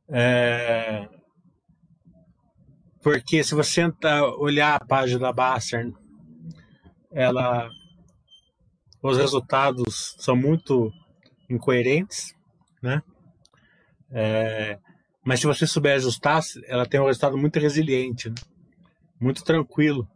É, 0.10 1.10
porque 3.02 3.44
se 3.44 3.56
você 3.56 3.90
olhar 4.38 4.76
a 4.76 4.86
página 4.86 5.20
da 5.20 5.32
Basser, 5.32 5.94
ela, 7.12 7.70
os 9.02 9.18
resultados 9.18 10.16
são 10.20 10.36
muito 10.36 10.92
incoerentes, 11.50 12.36
né? 12.82 13.02
É, 14.12 14.78
mas 15.28 15.42
se 15.42 15.46
você 15.46 15.68
souber 15.68 15.94
ajustar, 15.96 16.42
ela 16.68 16.86
tem 16.86 17.02
um 17.02 17.06
resultado 17.06 17.38
muito 17.38 17.60
resiliente, 17.60 18.30
né? 18.30 18.36
muito 19.20 19.44
tranquilo. 19.44 20.08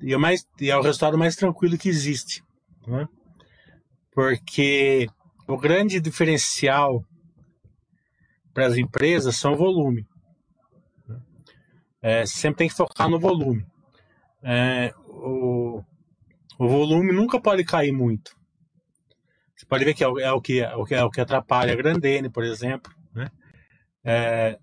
E 0.00 0.12
é, 0.12 0.16
mais, 0.16 0.44
e 0.60 0.68
é 0.68 0.76
o 0.76 0.82
resultado 0.82 1.16
mais 1.16 1.36
tranquilo 1.36 1.78
que 1.78 1.88
existe. 1.88 2.42
Né? 2.84 3.06
Porque 4.12 5.06
o 5.46 5.56
grande 5.56 6.00
diferencial 6.00 7.04
para 8.52 8.66
as 8.66 8.76
empresas 8.76 9.36
são 9.36 9.52
o 9.52 9.56
volume. 9.56 10.08
Né? 11.06 11.20
É, 12.02 12.26
sempre 12.26 12.58
tem 12.58 12.68
que 12.68 12.74
focar 12.74 13.08
no 13.08 13.20
volume. 13.20 13.64
É, 14.42 14.92
o, 15.06 15.84
o 16.58 16.68
volume 16.68 17.12
nunca 17.12 17.40
pode 17.40 17.62
cair 17.62 17.92
muito. 17.92 18.36
Você 19.54 19.64
pode 19.66 19.84
ver 19.84 19.94
que 19.94 20.02
é 20.02 20.08
o, 20.08 20.18
é 20.18 20.32
o 20.32 20.40
que, 20.40 20.58
é 20.60 21.04
o 21.04 21.10
que 21.10 21.20
atrapalha 21.20 21.72
a 21.72 21.76
Grandene, 21.76 22.28
por 22.28 22.42
exemplo. 22.42 22.92
Né? 23.14 23.30
É, 24.04 24.58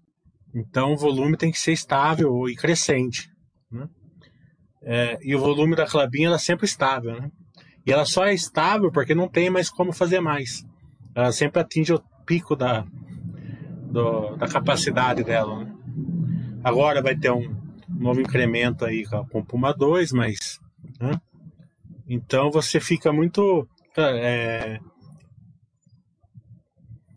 então 0.54 0.94
o 0.94 0.98
volume 0.98 1.38
tem 1.38 1.52
que 1.52 1.60
ser 1.60 1.72
estável 1.72 2.48
e 2.50 2.56
crescente. 2.56 3.30
Né? 3.72 3.88
É, 4.82 5.20
e 5.22 5.36
o 5.36 5.40
volume 5.40 5.76
da 5.76 5.86
Clabin 5.86 6.26
ela 6.26 6.36
é 6.36 6.40
sempre 6.40 6.66
estável. 6.66 7.20
Né? 7.20 7.32
E 7.86 7.92
ela 7.92 8.06
só 8.06 8.26
é 8.26 8.34
estável 8.34 8.92
porque 8.92 9.16
não 9.16 9.28
tem 9.28 9.50
mais 9.50 9.70
como 9.70 9.94
fazer 9.94 10.20
mais. 10.20 10.66
Ela 11.16 11.32
sempre 11.32 11.62
atinge 11.62 11.94
o 11.94 12.04
pico 12.26 12.56
da, 12.56 12.86
do, 13.92 14.36
da 14.36 14.48
capacidade 14.48 15.24
dela. 15.24 15.64
Né? 15.64 15.76
Agora 16.64 17.02
vai 17.02 17.16
ter 17.16 17.32
um 17.32 17.56
novo 17.88 18.22
incremento 18.22 18.86
aí 18.86 19.06
com 19.30 19.44
Puma 19.44 19.74
2, 19.74 20.12
mas. 20.12 20.60
Né? 21.00 21.20
Então 22.08 22.52
você 22.52 22.80
fica 22.80 23.12
muito. 23.12 23.68
É, 23.98 24.80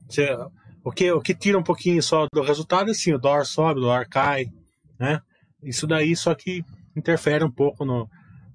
você, 0.08 0.36
o 0.84 0.90
que, 0.90 1.10
o 1.12 1.20
que 1.20 1.34
tira 1.34 1.58
um 1.58 1.62
pouquinho 1.62 2.02
só 2.02 2.26
do 2.32 2.42
resultado 2.42 2.90
é 2.90 2.94
sim, 2.94 3.12
o 3.12 3.18
dólar 3.18 3.44
sobe, 3.44 3.80
o 3.80 3.82
dólar 3.82 4.08
cai, 4.08 4.46
né? 4.98 5.20
Isso 5.62 5.86
daí 5.86 6.16
só 6.16 6.34
que 6.34 6.64
interfere 6.96 7.44
um 7.44 7.50
pouco 7.50 7.84
no, 7.84 8.08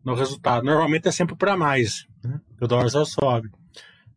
no 0.03 0.13
resultado. 0.13 0.65
Normalmente 0.65 1.07
é 1.07 1.11
sempre 1.11 1.36
para 1.36 1.55
mais, 1.55 2.05
né? 2.23 2.39
o 2.59 2.67
dólar 2.67 2.89
só 2.89 3.05
sobe. 3.05 3.49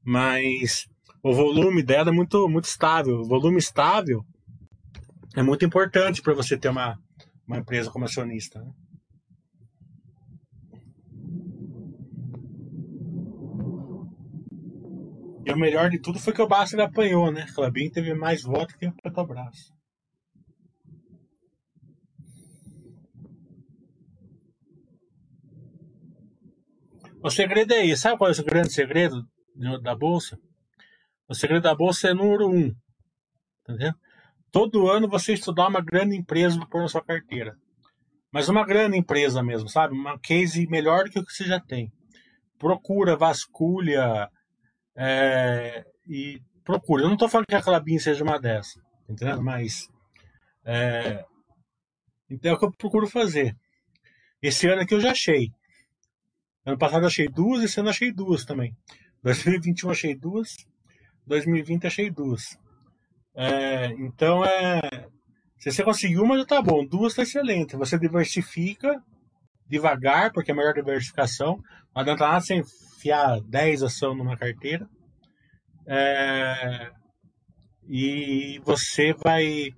Mas 0.05 0.89
o 1.23 1.33
volume 1.33 1.83
dela 1.83 2.11
é 2.11 2.13
muito, 2.13 2.49
muito 2.49 2.65
estável. 2.65 3.21
O 3.21 3.25
volume 3.25 3.59
estável 3.59 4.25
é 5.37 5.43
muito 5.43 5.65
importante 5.65 6.21
para 6.21 6.35
você 6.35 6.57
ter 6.57 6.69
uma, 6.69 6.99
uma 7.47 7.59
empresa 7.59 7.91
como 7.91 8.05
acionista. 8.05 8.61
Né? 8.61 8.71
E 15.45 15.53
o 15.53 15.57
melhor 15.57 15.91
de 15.91 15.99
tudo 15.99 16.19
foi 16.19 16.33
que 16.33 16.43
o 16.43 16.47
Basser 16.47 16.81
apanhou, 16.81 17.31
né? 17.31 17.47
Clabin 17.55 17.91
teve 17.91 18.15
mais 18.15 18.43
votos 18.43 18.77
que 18.77 18.87
o 18.87 18.95
Petrobras. 19.03 19.73
O 27.23 27.31
segredo 27.31 27.73
é 27.75 27.85
isso. 27.85 28.03
Sabe 28.03 28.19
qual 28.19 28.31
é 28.31 28.33
o 28.33 28.45
grande 28.45 28.73
segredo 28.73 29.27
da 29.83 29.95
Bolsa? 29.95 30.39
O 31.29 31.35
segredo 31.35 31.63
da 31.63 31.75
Bolsa 31.75 32.09
é 32.09 32.15
número 32.15 32.49
um. 32.49 32.75
Entendeu? 33.63 33.95
todo 34.51 34.89
ano 34.89 35.09
você 35.09 35.33
estudar 35.33 35.69
uma 35.69 35.81
grande 35.81 36.17
empresa 36.17 36.59
para 36.59 36.69
pôr 36.69 36.83
na 36.83 36.89
sua 36.89 37.05
carteira. 37.05 37.57
Mas 38.33 38.49
uma 38.49 38.65
grande 38.65 38.97
empresa 38.97 39.43
mesmo, 39.43 39.69
sabe? 39.69 39.95
Uma 39.95 40.19
case 40.19 40.67
melhor 40.69 41.05
do 41.05 41.11
que 41.11 41.19
o 41.19 41.25
que 41.25 41.33
você 41.33 41.45
já 41.45 41.61
tem. 41.61 41.93
Procura, 42.59 43.17
vasculha 43.17 44.29
é, 44.97 45.85
e 46.07 46.41
procura. 46.65 47.03
Eu 47.03 47.07
não 47.07 47.15
estou 47.15 47.29
falando 47.29 47.47
que 47.47 47.55
a 47.55 47.63
Clabin 47.63 47.99
seja 47.99 48.25
uma 48.25 48.39
dessas, 48.39 48.83
entendeu? 49.09 49.43
Mas 49.43 49.89
é, 50.65 51.25
então 52.31 52.53
é 52.53 52.55
o 52.55 52.59
que 52.59 52.65
eu 52.65 52.73
procuro 52.73 53.07
fazer. 53.07 53.57
Esse 54.43 54.69
ano 54.69 54.83
aqui 54.83 54.95
eu 54.95 55.01
já 55.01 55.11
achei. 55.11 55.51
Ano 56.65 56.79
passado 56.79 57.03
eu 57.03 57.09
achei 57.09 57.29
duas, 57.29 57.63
esse 57.63 57.81
ano 57.81 57.89
eu 57.89 57.91
achei 57.91 58.13
duas 58.13 58.45
também. 58.45 58.77
2021 59.23 59.91
achei 59.91 60.15
duas, 60.15 60.57
2020 61.27 61.87
achei 61.87 62.11
duas. 62.11 62.59
É, 63.35 63.87
então 63.99 64.45
é. 64.45 64.81
Se 65.59 65.71
você 65.71 65.85
conseguir 65.85 66.19
uma, 66.19 66.39
já 66.39 66.47
tá 66.47 66.63
bom. 66.63 66.87
Duas 66.87 67.15
tá 67.15 67.23
excelente. 67.23 67.77
Você 67.77 67.99
diversifica 67.99 69.03
devagar, 69.67 70.33
porque 70.33 70.51
é 70.51 70.55
a 70.55 70.57
melhor 70.57 70.73
diversificação. 70.73 71.57
Não 71.95 72.03
adianta 72.03 72.27
nada 72.27 72.41
você 72.41 72.63
enfiar 73.01 73.41
10 73.41 73.83
ações 73.83 74.17
numa 74.17 74.37
carteira. 74.37 74.87
É, 75.87 76.93
e 77.89 78.61
você 78.65 79.15
vai. 79.15 79.71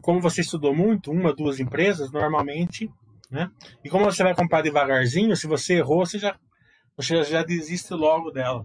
Como 0.00 0.20
você 0.20 0.40
estudou 0.40 0.74
muito, 0.74 1.10
uma, 1.10 1.34
duas 1.34 1.60
empresas, 1.60 2.10
normalmente, 2.10 2.88
né? 3.30 3.50
E 3.84 3.90
como 3.90 4.06
você 4.06 4.22
vai 4.22 4.34
comprar 4.34 4.62
devagarzinho, 4.62 5.36
se 5.36 5.46
você 5.46 5.74
errou, 5.74 6.06
você 6.06 6.18
já, 6.18 6.38
você 6.96 7.22
já 7.24 7.42
desiste 7.42 7.92
logo 7.92 8.30
dela, 8.30 8.64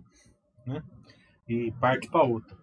né? 0.65 0.81
E 1.47 1.71
parte 1.73 2.09
para 2.09 2.23
outra. 2.23 2.57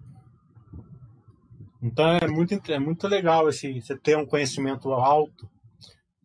Então 1.83 2.09
é 2.11 2.27
muito, 2.27 2.73
é 2.73 2.79
muito 2.79 3.07
legal 3.07 3.49
esse, 3.49 3.81
você 3.81 3.97
ter 3.97 4.17
um 4.17 4.27
conhecimento 4.27 4.93
alto 4.93 5.49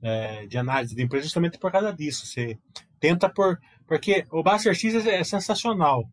é, 0.02 0.46
de 0.46 0.58
análise 0.58 0.96
de 0.96 1.04
empresa 1.04 1.26
justamente 1.26 1.58
por 1.58 1.72
causa 1.72 1.92
disso. 1.92 2.26
Você 2.26 2.58
tenta 3.00 3.30
por. 3.30 3.58
Porque 3.88 4.26
o 4.32 4.42
Buster 4.42 4.74
X 4.74 5.06
é, 5.06 5.20
é 5.20 5.24
sensacional, 5.24 6.04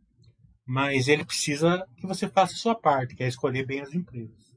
mas 0.67 1.09
ele 1.09 1.25
precisa 1.25 1.87
que 1.97 2.07
você 2.07 2.29
faça 2.29 2.53
a 2.55 2.57
sua 2.57 2.75
parte, 2.75 3.15
que 3.15 3.25
é 3.25 3.29
escolher 3.29 3.67
bem 3.67 3.81
as 3.81 3.93
empresas. 3.95 4.53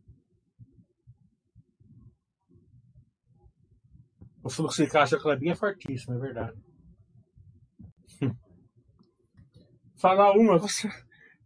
O 4.44 4.50
fluxo 4.50 4.84
de 4.84 4.92
caixa 4.92 5.16
da 5.16 5.22
Clabinha 5.22 5.54
é 5.54 5.56
fortíssimo, 5.56 6.16
é 6.16 6.20
verdade. 6.20 6.58
Falar 9.98 10.34
uma, 10.34 10.60
você, 10.60 10.88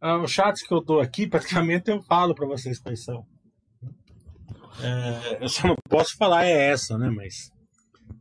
ah, 0.02 0.18
os 0.18 0.34
que 0.34 0.74
eu 0.74 0.82
dou 0.82 1.00
aqui, 1.00 1.28
praticamente 1.28 1.90
eu 1.90 2.02
falo 2.02 2.36
para 2.36 2.48
vocês 2.48 2.80
quais 2.80 3.04
são. 3.04 3.26
É, 4.82 5.44
eu 5.44 5.50
só 5.50 5.68
não 5.68 5.76
posso 5.90 6.18
falar 6.18 6.46
é 6.46 6.72
essa, 6.72 6.98
né? 6.98 7.10
Mas 7.10 7.52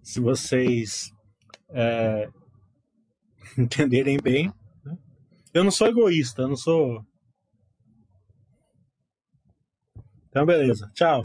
se 0.02 0.20
vocês 0.20 1.10
é, 1.70 2.28
entenderem 3.58 4.18
bem, 4.18 4.52
eu 5.54 5.64
não 5.64 5.70
sou 5.70 5.86
egoísta, 5.88 6.42
eu 6.42 6.48
não 6.48 6.56
sou. 6.56 7.04
Então, 10.28 10.44
beleza. 10.44 10.90
Tchau. 10.94 11.22